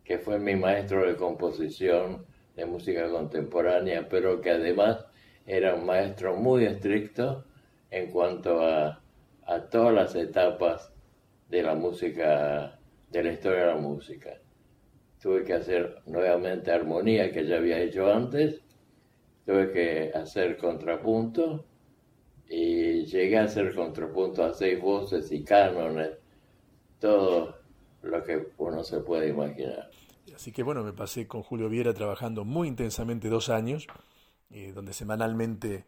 que 0.03 0.19
fue 0.19 0.39
mi 0.39 0.55
maestro 0.55 1.07
de 1.07 1.15
composición 1.15 2.25
de 2.55 2.65
música 2.65 3.09
contemporánea, 3.09 4.09
pero 4.09 4.41
que 4.41 4.51
además 4.51 5.05
era 5.45 5.75
un 5.75 5.85
maestro 5.85 6.35
muy 6.35 6.65
estricto 6.65 7.45
en 7.89 8.11
cuanto 8.11 8.61
a, 8.61 9.01
todas 9.69 9.93
las 9.93 10.15
etapas 10.15 10.91
de 11.49 11.63
la 11.63 11.75
música, 11.75 12.79
de 13.09 13.23
la 13.23 13.31
historia 13.31 13.59
de 13.59 13.67
la 13.67 13.77
música. 13.77 14.39
Tuve 15.21 15.43
que 15.43 15.53
hacer 15.53 16.01
nuevamente 16.05 16.71
armonía 16.71 17.31
que 17.31 17.45
ya 17.45 17.57
había 17.57 17.79
hecho 17.79 18.11
antes, 18.11 18.61
tuve 19.45 19.71
que 19.71 20.11
hacer 20.13 20.57
contrapunto 20.57 21.65
y 22.49 23.05
llegué 23.05 23.37
a 23.37 23.43
hacer 23.43 23.73
contrapunto 23.73 24.43
a 24.43 24.53
seis 24.53 24.79
voces 24.79 25.31
y 25.31 25.43
cánones, 25.43 26.11
todo 26.99 27.55
lo 28.03 28.23
que 28.23 28.47
uno 28.57 28.83
se 28.83 28.99
puede 28.99 29.29
imaginar. 29.29 29.89
Así 30.35 30.51
que 30.51 30.63
bueno, 30.63 30.83
me 30.83 30.93
pasé 30.93 31.25
con 31.27 31.41
Julio 31.41 31.69
Viera 31.69 31.93
trabajando 31.93 32.45
muy 32.45 32.67
intensamente 32.67 33.29
dos 33.29 33.49
años 33.49 33.87
eh, 34.49 34.71
donde 34.73 34.93
semanalmente 34.93 35.85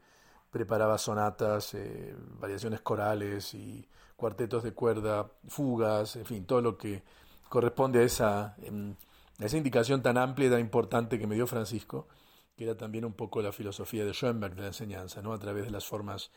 preparaba 0.49 0.97
sonatas, 0.97 1.73
eh, 1.73 2.15
variaciones 2.39 2.81
corales 2.81 3.53
y 3.53 3.87
cuartetos 4.15 4.63
de 4.63 4.73
cuerda, 4.73 5.31
fugas, 5.47 6.15
en 6.15 6.25
fin, 6.25 6.45
todo 6.45 6.61
lo 6.61 6.77
que 6.77 7.03
corresponde 7.47 7.99
a 7.99 8.03
esa, 8.03 8.55
em, 8.61 8.95
esa 9.39 9.57
indicación 9.57 10.01
tan 10.01 10.17
amplia 10.17 10.47
y 10.47 10.51
tan 10.51 10.59
importante 10.59 11.17
que 11.17 11.27
me 11.27 11.35
dio 11.35 11.47
Francisco, 11.47 12.07
que 12.55 12.65
era 12.65 12.75
también 12.75 13.05
un 13.05 13.13
poco 13.13 13.41
la 13.41 13.51
filosofía 13.51 14.03
de 14.03 14.13
Schoenberg 14.13 14.55
de 14.55 14.61
la 14.61 14.67
enseñanza, 14.67 15.21
¿no? 15.21 15.33
a 15.33 15.39
través 15.39 15.65
de 15.65 15.71
las 15.71 15.85
formas 15.85 16.31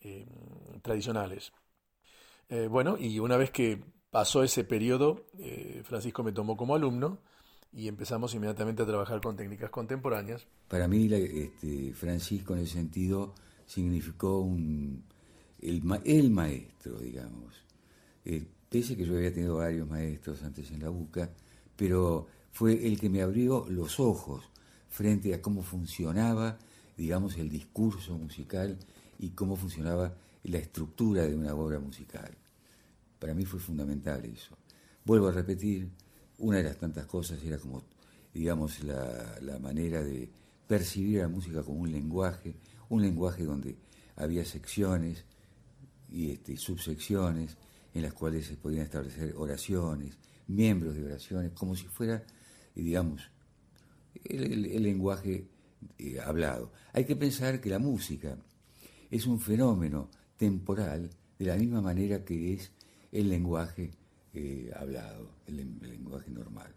em, 0.00 0.26
tradicionales. 0.82 1.52
Eh, 2.48 2.68
bueno, 2.68 2.96
y 2.98 3.18
una 3.18 3.36
vez 3.36 3.50
que 3.50 3.82
pasó 4.10 4.42
ese 4.44 4.64
periodo, 4.64 5.26
Francisco 5.82 6.22
me 6.22 6.32
tomó 6.32 6.56
como 6.56 6.76
alumno, 6.76 7.18
y 7.76 7.88
empezamos 7.88 8.34
inmediatamente 8.34 8.82
a 8.82 8.86
trabajar 8.86 9.20
con 9.20 9.36
técnicas 9.36 9.70
contemporáneas. 9.70 10.46
Para 10.68 10.86
mí, 10.86 11.12
este, 11.12 11.92
Francisco 11.94 12.54
en 12.54 12.60
ese 12.60 12.74
sentido 12.74 13.34
significó 13.66 14.40
un, 14.40 15.04
el, 15.60 15.82
el 16.04 16.30
maestro, 16.30 16.98
digamos. 16.98 17.54
Eh, 18.24 18.46
pese 18.68 18.96
que 18.96 19.06
yo 19.06 19.16
había 19.16 19.32
tenido 19.32 19.56
varios 19.56 19.88
maestros 19.88 20.42
antes 20.42 20.70
en 20.70 20.82
la 20.82 20.90
UCA, 20.90 21.30
pero 21.76 22.26
fue 22.52 22.86
el 22.86 22.98
que 22.98 23.10
me 23.10 23.22
abrió 23.22 23.66
los 23.68 24.00
ojos 24.00 24.44
frente 24.88 25.34
a 25.34 25.42
cómo 25.42 25.62
funcionaba, 25.62 26.58
digamos, 26.96 27.36
el 27.36 27.50
discurso 27.50 28.16
musical 28.16 28.78
y 29.18 29.30
cómo 29.30 29.56
funcionaba 29.56 30.14
la 30.44 30.58
estructura 30.58 31.22
de 31.22 31.34
una 31.34 31.54
obra 31.54 31.80
musical. 31.80 32.30
Para 33.18 33.34
mí 33.34 33.44
fue 33.44 33.58
fundamental 33.58 34.24
eso. 34.24 34.56
Vuelvo 35.04 35.28
a 35.28 35.32
repetir, 35.32 35.88
una 36.38 36.58
de 36.58 36.64
las 36.64 36.76
tantas 36.76 37.06
cosas 37.06 37.42
era 37.42 37.58
como, 37.58 37.82
digamos, 38.32 38.82
la, 38.84 39.58
manera 39.60 40.02
de 40.02 40.30
percibir 40.66 41.20
la 41.20 41.28
música 41.28 41.62
como 41.62 41.80
un 41.80 41.90
lenguaje, 41.90 42.54
un 42.88 43.02
lenguaje 43.02 43.44
donde 43.44 43.76
había 44.16 44.44
secciones 44.44 45.24
y 46.10 46.30
este, 46.30 46.56
subsecciones 46.56 47.56
en 47.92 48.02
las 48.02 48.12
cuales 48.12 48.46
se 48.46 48.56
podían 48.56 48.84
establecer 48.84 49.34
oraciones, 49.36 50.18
miembros 50.48 50.96
de 50.96 51.04
oraciones, 51.04 51.52
como 51.52 51.76
si 51.76 51.86
fuera, 51.86 52.22
digamos, 52.74 53.30
el, 54.24 54.82
lenguaje 54.82 55.46
eh, 55.98 56.18
hablado. 56.20 56.72
Hay 56.92 57.04
que 57.04 57.16
pensar 57.16 57.60
que 57.60 57.70
la 57.70 57.78
música 57.78 58.36
es 59.10 59.26
un 59.26 59.40
fenómeno 59.40 60.10
temporal 60.36 61.10
de 61.38 61.44
la 61.44 61.56
misma 61.56 61.80
manera 61.80 62.24
que 62.24 62.54
es 62.54 62.70
el 63.12 63.28
lenguaje 63.28 63.92
eh, 64.32 64.72
hablado, 64.74 65.30
el, 65.46 65.78
lenguaje 65.80 66.30
normal. 66.30 66.74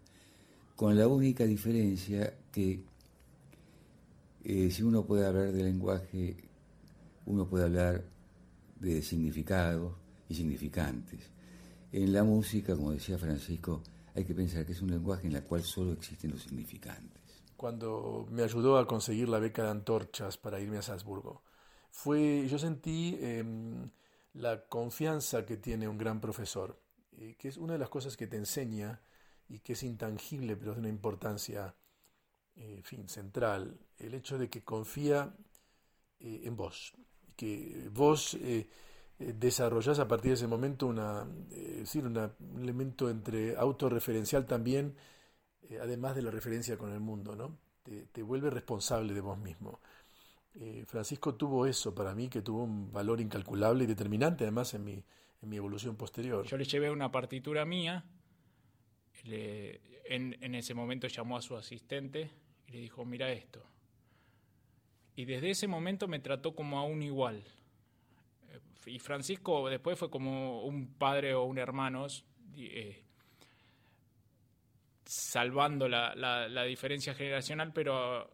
Con 0.76 0.96
la 0.96 1.08
única 1.08 1.44
diferencia 1.44 2.34
que 2.52 2.84
eh, 4.48 4.70
si 4.70 4.82
uno 4.82 5.04
puede 5.04 5.26
hablar 5.26 5.52
de 5.52 5.62
lenguaje, 5.62 6.36
uno 7.26 7.46
puede 7.46 7.64
hablar 7.64 8.02
de 8.76 9.02
significados 9.02 9.92
y 10.28 10.34
significantes. 10.34 11.30
En 11.92 12.12
la 12.14 12.24
música, 12.24 12.74
como 12.74 12.92
decía 12.92 13.18
Francisco, 13.18 13.82
hay 14.14 14.24
que 14.24 14.34
pensar 14.34 14.64
que 14.64 14.72
es 14.72 14.80
un 14.80 14.90
lenguaje 14.90 15.26
en 15.26 15.36
el 15.36 15.44
cual 15.44 15.62
solo 15.62 15.92
existen 15.92 16.30
los 16.30 16.42
significantes. 16.42 17.20
Cuando 17.58 18.26
me 18.30 18.42
ayudó 18.42 18.78
a 18.78 18.86
conseguir 18.86 19.28
la 19.28 19.38
beca 19.38 19.64
de 19.64 19.70
antorchas 19.70 20.38
para 20.38 20.58
irme 20.60 20.78
a 20.78 20.82
Salzburgo, 20.82 21.42
fue, 21.90 22.46
yo 22.48 22.58
sentí 22.58 23.18
em, 23.20 23.90
la 24.32 24.64
confianza 24.64 25.44
que 25.44 25.58
tiene 25.58 25.88
un 25.88 25.98
gran 25.98 26.20
profesor 26.20 26.80
eh, 27.18 27.36
que 27.38 27.48
es 27.48 27.58
una 27.58 27.74
de 27.74 27.80
las 27.80 27.88
cosas 27.88 28.16
que 28.16 28.26
te 28.26 28.36
enseña 28.36 29.02
y 29.48 29.58
que 29.58 29.72
es 29.74 29.82
intangible, 29.82 30.56
pero 30.56 30.72
de 30.72 30.80
una 30.80 30.88
importancia 30.88 31.74
eh, 32.58 32.80
fin, 32.82 33.08
central, 33.08 33.78
el 33.98 34.14
hecho 34.14 34.38
de 34.38 34.50
que 34.50 34.62
confía 34.62 35.34
eh, 36.20 36.42
en 36.44 36.56
vos, 36.56 36.92
que 37.36 37.88
vos 37.92 38.36
desarrollás 39.18 39.98
a 39.98 40.06
partir 40.06 40.30
de 40.30 40.34
ese 40.34 40.46
momento 40.46 40.86
una, 40.86 41.24
decir, 41.24 42.04
un 42.04 42.60
elemento 42.60 43.08
entre 43.10 43.56
autorreferencial 43.56 44.46
también, 44.46 44.94
además 45.80 46.16
de 46.16 46.22
la 46.22 46.30
referencia 46.30 46.76
con 46.76 46.92
el 46.92 47.00
mundo, 47.00 47.36
¿no? 47.36 47.58
Te, 47.82 48.22
vuelve 48.22 48.50
responsable 48.50 49.14
de 49.14 49.20
vos 49.20 49.38
mismo. 49.38 49.80
Francisco 50.86 51.36
tuvo 51.36 51.66
eso 51.66 51.94
para 51.94 52.14
mí, 52.14 52.28
que 52.28 52.42
tuvo 52.42 52.64
un 52.64 52.92
valor 52.92 53.20
incalculable 53.20 53.84
y 53.84 53.86
determinante 53.86 54.44
además 54.44 54.74
en 54.74 54.84
mi, 54.84 55.04
en 55.42 55.48
mi 55.48 55.56
evolución 55.56 55.96
posterior. 55.96 56.44
Yo 56.44 56.56
le 56.56 56.64
llevé 56.64 56.90
una 56.90 57.10
partitura 57.10 57.64
mía, 57.64 58.04
en, 59.24 60.54
ese 60.54 60.74
momento 60.74 61.06
llamó 61.06 61.36
a 61.36 61.42
su 61.42 61.56
asistente 61.56 62.30
y 62.68 62.72
le 62.72 62.80
dijo, 62.80 63.04
mira 63.04 63.30
esto. 63.32 63.62
Y 65.16 65.24
desde 65.24 65.50
ese 65.50 65.66
momento 65.66 66.06
me 66.06 66.20
trató 66.20 66.54
como 66.54 66.78
a 66.78 66.84
un 66.84 67.02
igual. 67.02 67.42
Y 68.86 68.98
Francisco 69.00 69.68
después 69.68 69.98
fue 69.98 70.08
como 70.10 70.62
un 70.62 70.94
padre 70.94 71.34
o 71.34 71.44
un 71.44 71.58
hermano, 71.58 72.06
eh, 72.56 73.02
salvando 75.04 75.88
la, 75.88 76.14
la, 76.14 76.64
diferencia 76.64 77.14
generacional, 77.14 77.72
pero 77.72 78.30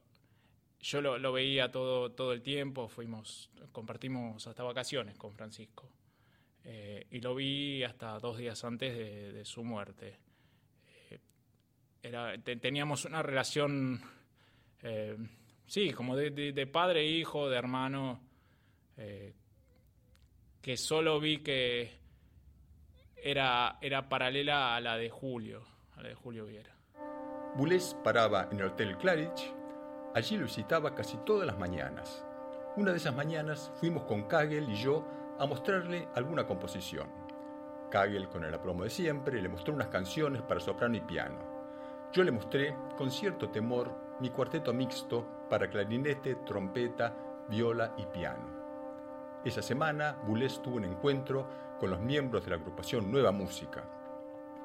yo 0.80 1.00
lo, 1.00 1.18
lo, 1.18 1.32
veía 1.32 1.70
todo, 1.70 2.12
todo 2.12 2.32
el 2.32 2.42
tiempo, 2.42 2.88
fuimos, 2.88 3.50
compartimos 3.72 4.46
hasta 4.46 4.62
vacaciones 4.62 5.16
con 5.16 5.32
Francisco. 5.32 5.90
eh, 6.64 7.06
y 7.10 7.20
lo 7.20 7.34
vi 7.34 7.82
hasta 7.82 8.18
dos 8.18 8.38
días 8.38 8.64
antes 8.64 8.96
de, 8.96 9.44
su 9.44 9.64
muerte. 9.64 10.18
Eh, 12.02 12.38
teníamos 12.60 13.04
una 13.04 13.22
relación, 13.22 14.00
sí, 15.66 15.92
como 15.92 16.16
de, 16.16 16.68
padre 16.72 17.00
e 17.00 17.06
hijo, 17.06 17.48
de 17.48 17.56
hermano, 17.56 18.20
que 20.60 20.76
solo 20.76 21.20
vi 21.20 21.38
que 21.38 21.90
era, 23.16 23.78
era 23.80 24.08
paralela 24.08 24.76
a 24.76 24.80
la 24.80 24.96
de 24.96 25.10
Julio, 25.10 25.62
a 25.96 26.02
la 26.02 26.08
de 26.08 26.14
Julio 26.14 26.46
Viera. 26.46 26.74
Boulez 27.56 27.94
paraba 28.02 28.48
en 28.50 28.60
el 28.60 28.66
Hotel 28.66 28.96
Claridge. 28.98 29.54
Allí 30.14 30.36
lo 30.36 30.44
visitaba 30.44 30.94
casi 30.94 31.16
todas 31.18 31.46
las 31.46 31.58
mañanas. 31.58 32.24
Una 32.76 32.90
de 32.90 32.96
esas 32.96 33.14
mañanas 33.14 33.72
fuimos 33.76 34.04
con 34.04 34.24
Kagel 34.24 34.68
y 34.68 34.74
yo 34.74 35.06
a 35.38 35.46
mostrarle 35.46 36.08
alguna 36.14 36.46
composición. 36.46 37.08
Kagel, 37.90 38.28
con 38.28 38.44
el 38.44 38.52
aplomo 38.52 38.82
de 38.82 38.90
siempre, 38.90 39.40
le 39.40 39.48
mostró 39.48 39.72
unas 39.72 39.88
canciones 39.88 40.42
para 40.42 40.60
soprano 40.60 40.96
y 40.96 41.00
piano. 41.00 41.38
Yo 42.12 42.24
le 42.24 42.32
mostré, 42.32 42.74
con 42.96 43.10
cierto 43.10 43.50
temor, 43.50 43.96
mi 44.20 44.30
cuarteto 44.30 44.72
mixto 44.72 45.46
para 45.48 45.68
clarinete, 45.68 46.36
trompeta, 46.36 47.14
viola 47.48 47.94
y 47.96 48.06
piano. 48.06 48.64
Esa 49.44 49.62
semana, 49.62 50.16
Boulez 50.26 50.60
tuvo 50.62 50.76
un 50.76 50.84
encuentro 50.84 51.46
con 51.78 51.90
los 51.90 52.00
miembros 52.00 52.44
de 52.44 52.50
la 52.50 52.56
agrupación 52.56 53.10
Nueva 53.10 53.32
Música. 53.32 53.84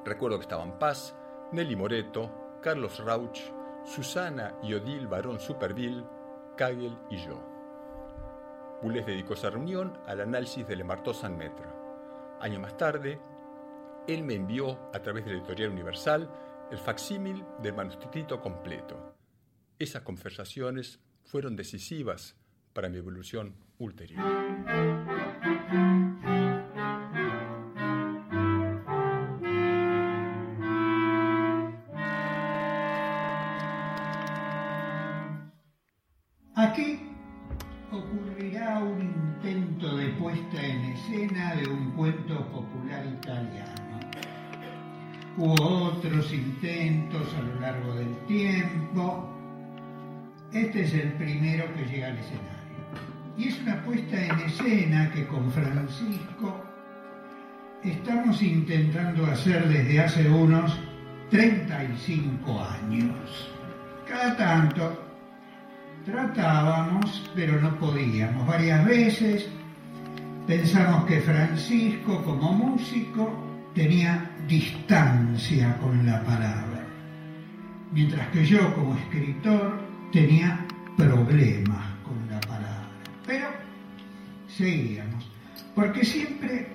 Recuerdo 0.05 0.37
que 0.37 0.43
estaban 0.43 0.79
Paz, 0.79 1.15
Nelly 1.51 1.75
Moreto, 1.75 2.59
Carlos 2.61 3.03
Rauch, 3.03 3.39
Susana 3.83 4.55
y 4.61 4.73
Odile 4.73 5.07
Barón 5.07 5.39
Superville, 5.39 6.05
Kagel 6.55 6.97
y 7.09 7.17
yo. 7.17 7.41
Boulez 8.81 9.05
dedicó 9.05 9.33
esa 9.33 9.49
reunión 9.49 9.97
al 10.05 10.21
análisis 10.21 10.65
del 10.65 10.85
Marteau 10.85 11.13
San 11.13 11.37
Metra. 11.37 11.75
Año 12.39 12.59
más 12.59 12.77
tarde, 12.77 13.19
él 14.07 14.23
me 14.23 14.35
envió 14.35 14.79
a 14.93 14.99
través 14.99 15.25
de 15.25 15.31
la 15.31 15.37
editorial 15.37 15.71
Universal 15.71 16.29
el 16.71 16.77
facsímil 16.77 17.45
del 17.61 17.73
manuscrito 17.73 18.39
completo. 18.39 19.18
Esas 19.79 20.01
conversaciones 20.01 20.99
fueron 21.23 21.55
decisivas 21.55 22.35
para 22.73 22.89
mi 22.89 22.97
evolución 22.97 23.55
ulterior. 23.77 24.19
Aquí 36.55 36.99
ocurrirá 37.89 38.79
un 38.79 39.01
intento 39.01 39.95
de 39.95 40.09
puesta 40.09 40.61
en 40.61 40.81
escena 40.91 41.55
de 41.55 41.69
un 41.69 41.91
cuento 41.91 42.45
popular 42.51 43.05
italiano. 43.05 44.11
Hubo 45.37 45.85
otros 45.85 46.33
intentos 46.33 47.33
a 47.33 47.41
lo 47.43 47.61
largo 47.61 47.95
del 47.95 48.13
tiempo. 48.25 49.38
Este 50.53 50.81
es 50.81 50.93
el 50.95 51.11
primero 51.13 51.65
que 51.75 51.85
llega 51.85 52.07
al 52.07 52.17
escenario. 52.17 52.49
Y 53.37 53.49
es 53.49 53.61
una 53.61 53.83
puesta 53.83 54.25
en 54.25 54.39
escena 54.39 55.11
que 55.11 55.27
con 55.27 55.51
Francisco 55.51 56.63
estamos 57.83 58.41
intentando 58.41 59.27
hacer 59.27 59.67
desde 59.69 59.99
hace 59.99 60.27
unos 60.27 60.75
35 61.29 62.63
años. 62.63 63.51
Cada 64.07 64.35
tanto 64.35 65.03
tratábamos, 66.03 67.31
pero 67.35 67.61
no 67.61 67.77
podíamos. 67.77 68.47
Varias 68.47 68.83
veces 68.85 69.47
pensamos 70.47 71.05
que 71.05 71.21
Francisco 71.21 72.23
como 72.23 72.53
músico 72.53 73.31
tenía 73.75 74.31
distancia 74.47 75.77
con 75.77 76.07
la 76.07 76.23
palabra, 76.23 76.87
mientras 77.93 78.27
que 78.29 78.43
yo 78.43 78.73
como 78.73 78.95
escritor 78.95 79.88
tenía 80.11 80.65
problemas 80.97 81.85
con 82.03 82.17
la 82.29 82.39
palabra. 82.41 82.89
Pero 83.25 83.47
seguíamos, 84.47 85.29
porque 85.75 86.03
siempre 86.03 86.67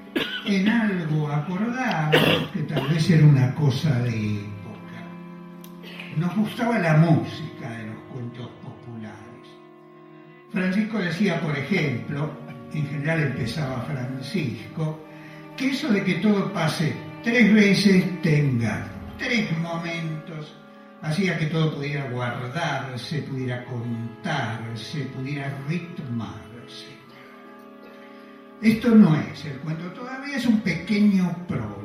en 0.47 0.69
algo 0.69 1.29
acordábamos 1.29 2.51
que 2.53 2.63
tal 2.63 2.89
vez 2.89 3.11
era 3.11 3.27
una 3.27 3.55
cosa 3.55 3.99
de 4.01 4.37
época. 4.37 4.99
Nos 6.17 6.37
gustaba 6.37 6.79
la 6.79 6.97
música 6.97 7.71
de 7.71 7.87
los 7.87 7.99
cuentos 8.13 8.51
Francisco 10.55 10.99
decía, 11.01 11.41
por 11.41 11.59
ejemplo, 11.59 12.31
en 12.73 12.87
general 12.87 13.23
empezaba 13.23 13.83
Francisco, 13.83 15.05
que 15.57 15.71
eso 15.71 15.89
de 15.89 16.05
que 16.05 16.15
todo 16.15 16.53
pase 16.53 16.93
tres 17.25 17.53
veces 17.53 18.05
tenga 18.23 18.87
tres 19.19 19.51
momentos, 19.59 20.55
hacía 21.03 21.39
que 21.39 21.47
todo 21.47 21.75
pudiera 21.75 22.09
guardarse, 22.11 23.23
pudiera 23.23 23.65
contarse, 23.65 25.01
pudiera 25.15 25.57
ritmarse. 25.69 26.95
Esto 28.63 28.89
no 28.95 29.15
es 29.17 29.45
el 29.45 29.59
cuento, 29.59 29.85
todavía 29.93 30.37
es 30.37 30.47
un 30.47 30.61
pequeño 30.61 31.37
prólogo. 31.47 31.84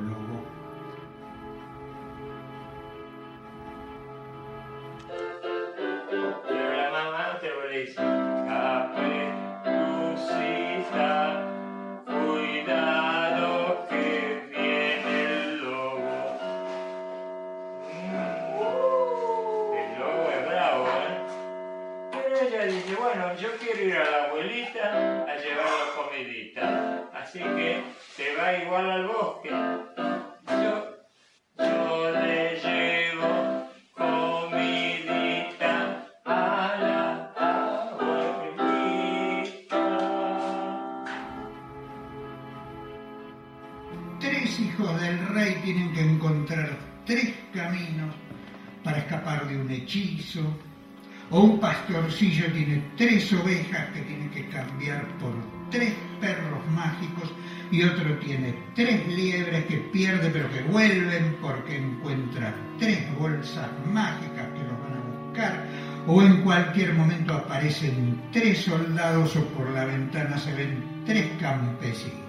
O 51.32 51.40
un 51.42 51.60
pastorcillo 51.60 52.52
tiene 52.52 52.84
tres 52.96 53.34
ovejas 53.34 53.90
que 53.92 54.02
tiene 54.02 54.30
que 54.30 54.48
cambiar 54.50 55.08
por 55.18 55.34
tres 55.72 55.94
perros 56.22 56.60
mágicos 56.76 57.32
y 57.72 57.84
otro 57.84 58.16
tiene 58.20 58.54
tres 58.76 59.08
liebres 59.08 59.66
que 59.66 59.78
pierde 59.92 60.30
pero 60.30 60.52
que 60.52 60.62
vuelven 60.64 61.36
porque 61.42 61.78
encuentra 61.78 62.54
tres 62.78 63.00
bolsas 63.18 63.68
mágicas 63.92 64.48
que 64.54 64.64
los 64.64 64.80
van 64.80 64.94
a 64.94 65.28
buscar 65.28 65.66
o 66.06 66.22
en 66.22 66.42
cualquier 66.44 66.94
momento 66.94 67.34
aparecen 67.34 68.22
tres 68.32 68.60
soldados 68.66 69.36
o 69.36 69.44
por 69.56 69.72
la 69.72 69.86
ventana 69.86 70.38
se 70.38 70.54
ven 70.54 71.04
tres 71.06 71.28
campesinos. 71.40 72.20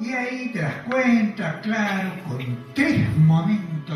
Y 0.00 0.12
ahí 0.12 0.50
te 0.52 0.60
das 0.60 0.74
cuenta, 0.88 1.60
claro, 1.60 2.12
con 2.28 2.38
tres 2.74 3.04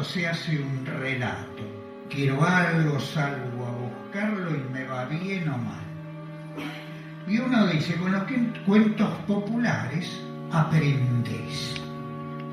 se 0.00 0.26
hace 0.26 0.58
un 0.58 0.86
relato. 0.86 1.62
Quiero 2.08 2.42
algo, 2.44 2.98
salgo 2.98 3.66
a 3.66 3.70
buscarlo 3.72 4.50
y 4.50 4.72
me 4.72 4.84
va 4.84 5.04
bien 5.04 5.48
o 5.48 5.58
mal. 5.58 5.82
Y 7.28 7.38
uno 7.38 7.66
dice, 7.66 7.94
con 7.96 8.12
los 8.12 8.24
cuentos 8.66 9.10
populares 9.26 10.20
aprendes. 10.50 11.80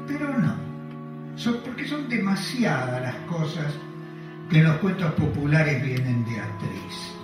Pero 0.07 0.37
no, 0.37 0.55
porque 1.63 1.87
son 1.87 2.07
demasiadas 2.09 3.01
las 3.01 3.15
cosas 3.27 3.73
que 4.49 4.59
en 4.59 4.65
los 4.65 4.77
cuentos 4.77 5.11
populares 5.13 5.83
vienen 5.83 6.25
de 6.25 6.39
actriz. 6.39 7.18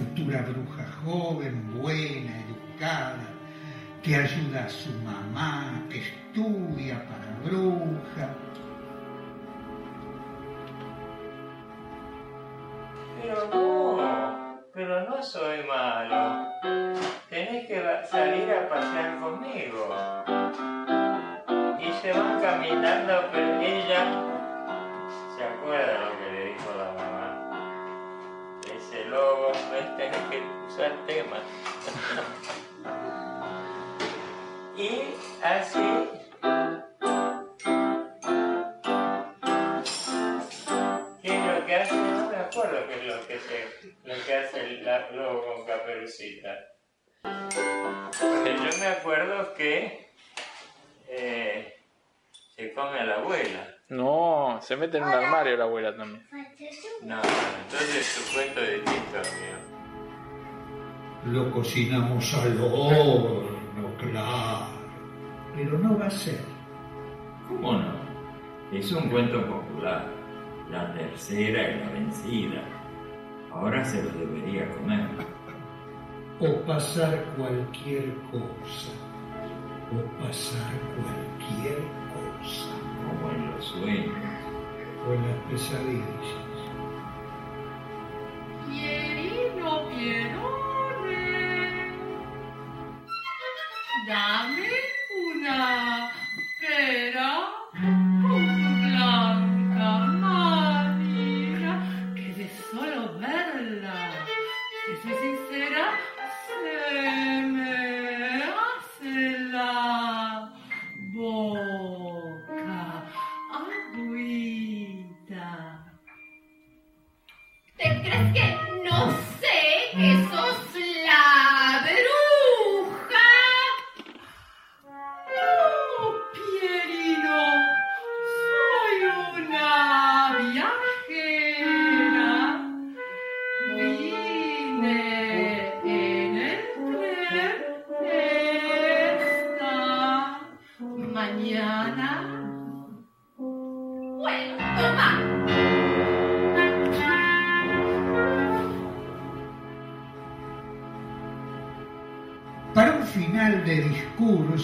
Futura 0.00 0.42
bruja 0.42 0.84
joven, 1.04 1.78
buena, 1.78 2.32
educada, 2.46 3.28
que 4.02 4.16
ayuda 4.16 4.64
a 4.64 4.68
su 4.68 4.90
mamá, 5.00 5.82
que 5.90 5.98
estudia 5.98 7.04
para 7.06 7.28
bruja. 7.44 8.28
Pero 13.20 13.48
no, 13.52 14.62
pero 14.72 15.08
no 15.08 15.22
soy 15.22 15.64
malo. 15.64 16.46
Tenés 17.28 17.66
que 17.66 17.82
salir 18.10 18.50
a 18.50 18.68
pasear 18.70 19.20
conmigo. 19.20 19.94
Y 21.78 21.92
se 22.00 22.12
van 22.12 22.40
caminando, 22.40 23.28
pero 23.32 23.60
ella 23.60 24.39
yo 47.22 48.78
me 48.78 48.86
acuerdo 48.86 49.54
que 49.54 50.10
eh, 51.08 51.74
se 52.54 52.72
come 52.72 52.98
a 52.98 53.04
la 53.04 53.14
abuela. 53.16 53.76
No, 53.88 54.60
se 54.62 54.76
mete 54.76 54.98
en 54.98 55.04
un 55.04 55.10
armario 55.10 55.56
la 55.56 55.64
abuela 55.64 55.96
también. 55.96 56.26
No, 57.02 57.20
entonces 57.64 58.14
tu 58.14 58.34
cuento 58.34 58.60
es 58.60 58.84
distinto 58.84 59.18
mío. 59.18 59.70
Lo 61.32 61.50
cocinamos 61.50 62.34
al 62.34 62.60
horno, 62.60 63.96
claro. 63.98 64.80
Pero 65.54 65.78
no 65.78 65.98
va 65.98 66.06
a 66.06 66.10
ser. 66.10 66.40
¿Cómo 67.48 67.72
no? 67.72 68.00
Es 68.72 68.92
un 68.92 69.10
cuento 69.10 69.44
popular. 69.44 70.06
La 70.70 70.94
tercera 70.94 71.68
y 71.68 71.80
la 71.80 71.90
vencida. 71.90 72.62
Ahora 73.52 73.84
se 73.84 74.02
lo 74.02 74.10
debería 74.10 74.70
comer. 74.70 75.08
O 76.42 76.54
pasar 76.64 77.22
cualquier 77.36 78.14
cosa. 78.30 78.92
O 79.92 80.22
pasar 80.22 80.72
cualquier 80.96 81.76
cosa. 82.14 82.70
Como 82.96 83.30
en 83.30 83.50
los 83.52 83.64
sueños. 83.66 84.14
O 85.06 85.12
en 85.12 85.28
las 85.28 85.38
pesadillas. 85.50 86.49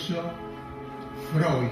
Freud 0.07 1.69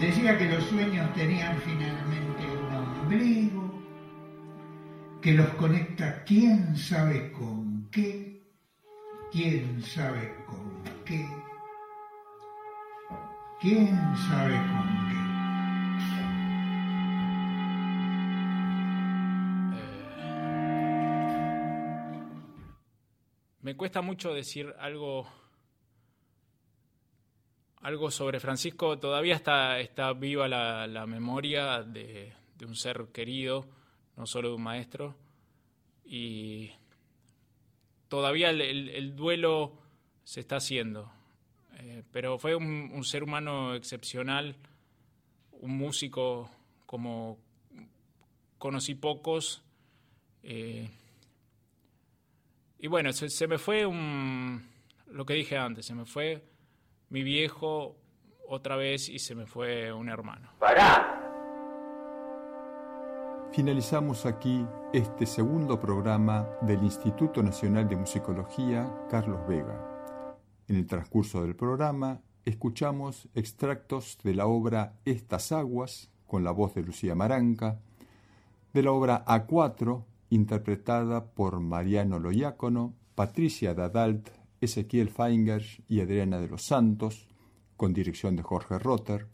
decía 0.00 0.36
que 0.36 0.46
los 0.46 0.64
sueños 0.64 1.12
tenían 1.14 1.56
finalmente 1.60 2.44
un 2.44 2.74
ombligo 2.74 3.82
que 5.22 5.32
los 5.32 5.48
conecta 5.50 6.24
quién 6.24 6.76
sabe 6.76 7.30
con 7.30 7.88
qué, 7.92 8.42
quién 9.30 9.80
sabe 9.80 10.34
con 10.46 10.82
qué, 11.04 11.28
quién 13.60 13.96
sabe 14.28 14.56
con 14.56 15.08
qué. 15.08 15.16
Me 23.60 23.76
cuesta 23.76 24.02
mucho 24.02 24.34
decir 24.34 24.74
algo 24.80 25.45
algo 27.86 28.10
sobre 28.10 28.40
Francisco. 28.40 28.98
Todavía 28.98 29.36
está, 29.36 29.78
está 29.78 30.12
viva 30.12 30.48
la, 30.48 30.88
la 30.88 31.06
memoria 31.06 31.84
de, 31.84 32.32
de, 32.58 32.66
un 32.66 32.74
ser 32.74 33.06
querido, 33.12 33.64
no 34.16 34.26
solo 34.26 34.48
de 34.48 34.54
un 34.56 34.62
maestro. 34.62 35.14
Y 36.04 36.72
todavía 38.08 38.50
el, 38.50 38.60
el, 38.60 38.88
el 38.88 39.14
duelo 39.14 39.78
se 40.24 40.40
está 40.40 40.56
haciendo. 40.56 41.12
Eh, 41.78 42.02
pero 42.10 42.40
fue 42.40 42.56
un, 42.56 43.04
ser 43.04 43.22
humano 43.22 43.76
excepcional, 43.76 44.56
un 45.52 45.78
músico 45.78 46.50
como 46.86 47.38
conocí 48.58 48.96
pocos. 48.96 49.62
Eh, 50.42 50.90
y 52.80 52.88
bueno, 52.88 53.12
se, 53.12 53.46
me 53.46 53.58
fue 53.58 53.82
lo 55.06 55.24
que 55.24 55.34
dije 55.34 55.56
antes, 55.56 55.86
se 55.86 55.94
me 55.94 56.04
fue 56.04 56.42
mi 57.10 57.22
viejo 57.22 57.96
otra 58.48 58.76
vez 58.76 59.08
y 59.08 59.18
se 59.18 59.34
me 59.34 59.46
fue 59.46 59.92
un 59.92 60.08
hermano. 60.08 60.50
¡Pará! 60.58 61.22
Finalizamos 63.52 64.26
aquí 64.26 64.66
este 64.92 65.24
segundo 65.24 65.80
programa 65.80 66.46
del 66.60 66.82
Instituto 66.82 67.42
Nacional 67.42 67.88
de 67.88 67.96
Musicología 67.96 68.92
Carlos 69.08 69.46
Vega. 69.48 69.96
En 70.68 70.76
el 70.76 70.86
transcurso 70.86 71.42
del 71.42 71.56
programa 71.56 72.20
escuchamos 72.44 73.28
extractos 73.34 74.18
de 74.22 74.34
la 74.34 74.46
obra 74.46 74.94
Estas 75.04 75.52
Aguas, 75.52 76.10
con 76.26 76.44
la 76.44 76.50
voz 76.50 76.74
de 76.74 76.82
Lucía 76.82 77.14
Maranca, 77.14 77.78
de 78.74 78.82
la 78.82 78.92
obra 78.92 79.24
A4, 79.24 80.04
interpretada 80.28 81.24
por 81.24 81.60
Mariano 81.60 82.18
Loiácono, 82.18 82.94
Patricia 83.14 83.74
Dadalt, 83.74 84.28
Ezequiel 84.60 85.10
Feingers 85.10 85.82
y 85.88 86.00
Adriana 86.00 86.40
de 86.40 86.48
los 86.48 86.62
Santos, 86.62 87.28
con 87.76 87.92
dirección 87.92 88.36
de 88.36 88.42
Jorge 88.42 88.78
Rotter, 88.78 89.26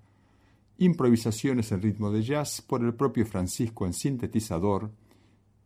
improvisaciones 0.78 1.70
en 1.72 1.82
ritmo 1.82 2.10
de 2.10 2.22
jazz 2.22 2.60
por 2.60 2.82
el 2.82 2.94
propio 2.94 3.24
Francisco 3.26 3.86
en 3.86 3.92
sintetizador, 3.92 4.90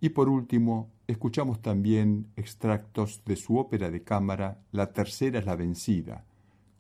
y 0.01 0.11
por 0.11 0.29
último, 0.29 0.91
escuchamos 1.07 1.63
también 1.63 2.31
extractos 2.37 3.23
de 3.25 3.37
su 3.37 3.57
ópera 3.57 3.91
de 3.91 4.03
cámara 4.03 4.61
La 4.73 4.93
tercera 4.93 5.39
es 5.39 5.47
la 5.47 5.57
vencida, 5.57 6.27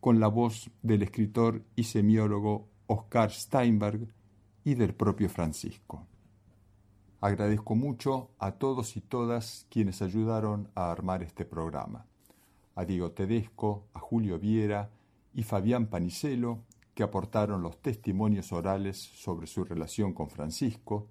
con 0.01 0.21
la 0.21 0.29
voz 0.29 0.71
del 0.83 1.03
escritor 1.03 1.65
y 1.75 1.85
semiólogo 1.85 2.69
Oscar 2.87 3.33
Steinberg 3.33 4.07
y 4.65 4.75
del 4.75 4.95
propio 4.95 5.29
Francisco. 5.29 6.07
Agradezco 7.21 7.75
mucho 7.75 8.31
a 8.39 8.53
todos 8.53 8.97
y 8.97 9.01
todas 9.01 9.67
quienes 9.71 10.03
ayudaron 10.03 10.69
a 10.75 10.93
armar 10.93 11.23
este 11.23 11.45
programa 11.45 12.07
a 12.77 12.85
Diego 12.85 13.11
Tedesco, 13.11 13.89
a 13.95 13.99
Julio 13.99 14.39
Viera 14.39 14.91
y 15.35 15.43
Fabián 15.43 15.87
Panicelo, 15.87 16.61
que 16.95 17.03
aportaron 17.03 17.63
los 17.63 17.83
testimonios 17.83 18.53
orales 18.53 18.97
sobre 18.97 19.47
su 19.47 19.65
relación 19.65 20.13
con 20.15 20.31
Francisco, 20.31 21.09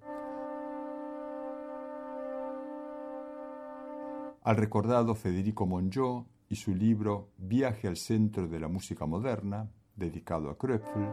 al 4.42 4.56
recordado 4.56 5.14
Federico 5.16 5.66
Monjó 5.66 6.26
y 6.48 6.56
su 6.56 6.72
libro 6.72 7.30
Viaje 7.36 7.88
al 7.88 7.96
Centro 7.96 8.46
de 8.46 8.60
la 8.60 8.68
Música 8.68 9.04
Moderna, 9.04 9.68
dedicado 9.96 10.50
a 10.50 10.56
Kröpfel, 10.56 11.08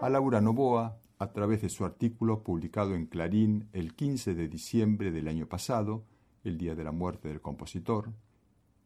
a 0.00 0.08
Laura 0.08 0.40
Novoa, 0.40 0.96
a 1.18 1.32
través 1.32 1.60
de 1.60 1.68
su 1.68 1.84
artículo 1.84 2.42
publicado 2.42 2.94
en 2.94 3.04
Clarín 3.04 3.68
el 3.74 3.94
15 3.94 4.34
de 4.34 4.48
diciembre 4.48 5.10
del 5.10 5.28
año 5.28 5.46
pasado, 5.46 6.04
el 6.42 6.56
día 6.56 6.74
de 6.74 6.84
la 6.84 6.92
muerte 6.92 7.28
del 7.28 7.42
compositor, 7.42 8.10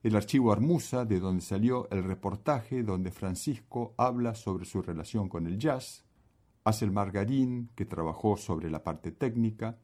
el 0.05 0.17
archivo 0.17 0.53
Armusa, 0.53 1.07
de 1.07 1.19
donde 1.19 1.41
salió 1.41 1.89
el 1.91 2.05
reportaje 2.05 2.83
donde 2.83 3.11
Francisco 3.11 3.95
habla 3.97 4.35
sobre 4.35 4.67
su 4.67 4.83
relación 4.83 5.31
con 5.31 5.47
el 5.47 5.59
jazz, 5.59 6.05
el 6.83 6.93
Margarín, 6.93 7.71
que 7.75 7.87
trabajó 7.87 8.37
sobre 8.37 8.71
la 8.71 8.85
parte 8.85 9.13
técnica, 9.13 9.79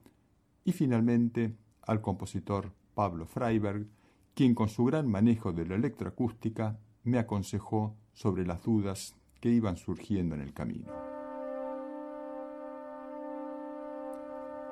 y 0.62 0.72
finalmente 0.72 1.56
al 1.86 2.02
compositor 2.02 2.70
Pablo 2.94 3.24
Freiberg, 3.24 3.86
quien 4.34 4.54
con 4.54 4.68
su 4.68 4.84
gran 4.84 5.08
manejo 5.08 5.52
de 5.52 5.64
la 5.64 5.76
electroacústica 5.76 6.78
me 7.02 7.18
aconsejó 7.18 7.96
sobre 8.12 8.46
las 8.46 8.62
dudas 8.62 9.16
que 9.40 9.48
iban 9.48 9.78
surgiendo 9.78 10.34
en 10.34 10.42
el 10.42 10.52
camino. 10.52 10.92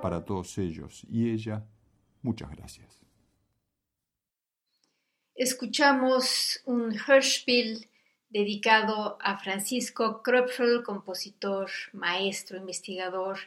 Para 0.02 0.26
todos 0.26 0.58
ellos 0.58 1.06
y 1.08 1.30
ella, 1.30 1.64
muchas 2.20 2.50
gracias. 2.50 3.07
Escuchamos 5.38 6.60
un 6.64 6.92
Hörspiel 6.98 7.86
dedicado 8.28 9.18
a 9.20 9.38
Francisco 9.38 10.20
Kröpfel, 10.20 10.82
compositor, 10.82 11.70
maestro, 11.92 12.56
investigador 12.56 13.38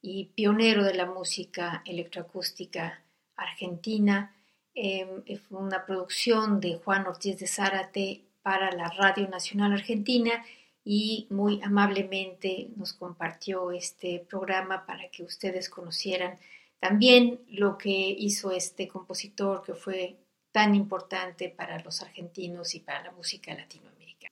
y 0.00 0.26
pionero 0.26 0.84
de 0.84 0.94
la 0.94 1.06
música 1.06 1.82
electroacústica 1.84 3.02
argentina. 3.34 4.32
Em, 4.74 5.24
fue 5.48 5.58
una 5.58 5.84
producción 5.84 6.60
de 6.60 6.78
Juan 6.78 7.08
Ortiz 7.08 7.40
de 7.40 7.48
Zárate 7.48 8.20
para 8.42 8.70
la 8.70 8.88
Radio 8.88 9.26
Nacional 9.26 9.72
Argentina 9.72 10.44
y 10.84 11.26
muy 11.30 11.60
amablemente 11.64 12.68
nos 12.76 12.92
compartió 12.92 13.72
este 13.72 14.24
programa 14.30 14.86
para 14.86 15.10
que 15.10 15.24
ustedes 15.24 15.68
conocieran 15.68 16.38
también 16.78 17.40
lo 17.48 17.76
que 17.76 17.90
hizo 17.90 18.52
este 18.52 18.86
compositor 18.86 19.64
que 19.64 19.74
fue 19.74 20.19
tan 20.52 20.74
importante 20.74 21.48
para 21.48 21.78
los 21.80 22.02
argentinos 22.02 22.74
y 22.74 22.80
para 22.80 23.02
la 23.02 23.12
música 23.12 23.54
latinoamericana. 23.54 24.30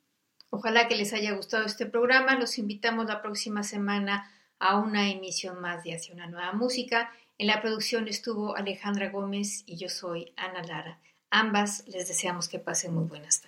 Ojalá 0.51 0.89
que 0.89 0.97
les 0.97 1.13
haya 1.13 1.33
gustado 1.33 1.65
este 1.65 1.87
programa. 1.87 2.37
Los 2.37 2.59
invitamos 2.59 3.07
la 3.07 3.23
próxima 3.23 3.63
semana 3.63 4.31
a 4.59 4.77
una 4.77 5.11
emisión 5.11 5.61
más 5.61 5.85
de 5.85 5.95
Hacia 5.95 6.15
una 6.15 6.27
nueva 6.27 6.53
música. 6.53 7.13
En 7.37 7.47
la 7.47 7.63
producción 7.63 8.09
estuvo 8.09 8.57
Alejandra 8.57 9.11
Gómez 9.11 9.63
y 9.67 9.77
yo 9.77 9.89
soy 9.89 10.33
Ana 10.37 10.63
Lara. 10.63 10.99
Ambas 11.31 11.87
les 11.87 12.09
deseamos 12.09 12.49
que 12.49 12.59
pasen 12.59 12.95
muy 12.95 13.05
buenas 13.05 13.41
tardes. 13.41 13.48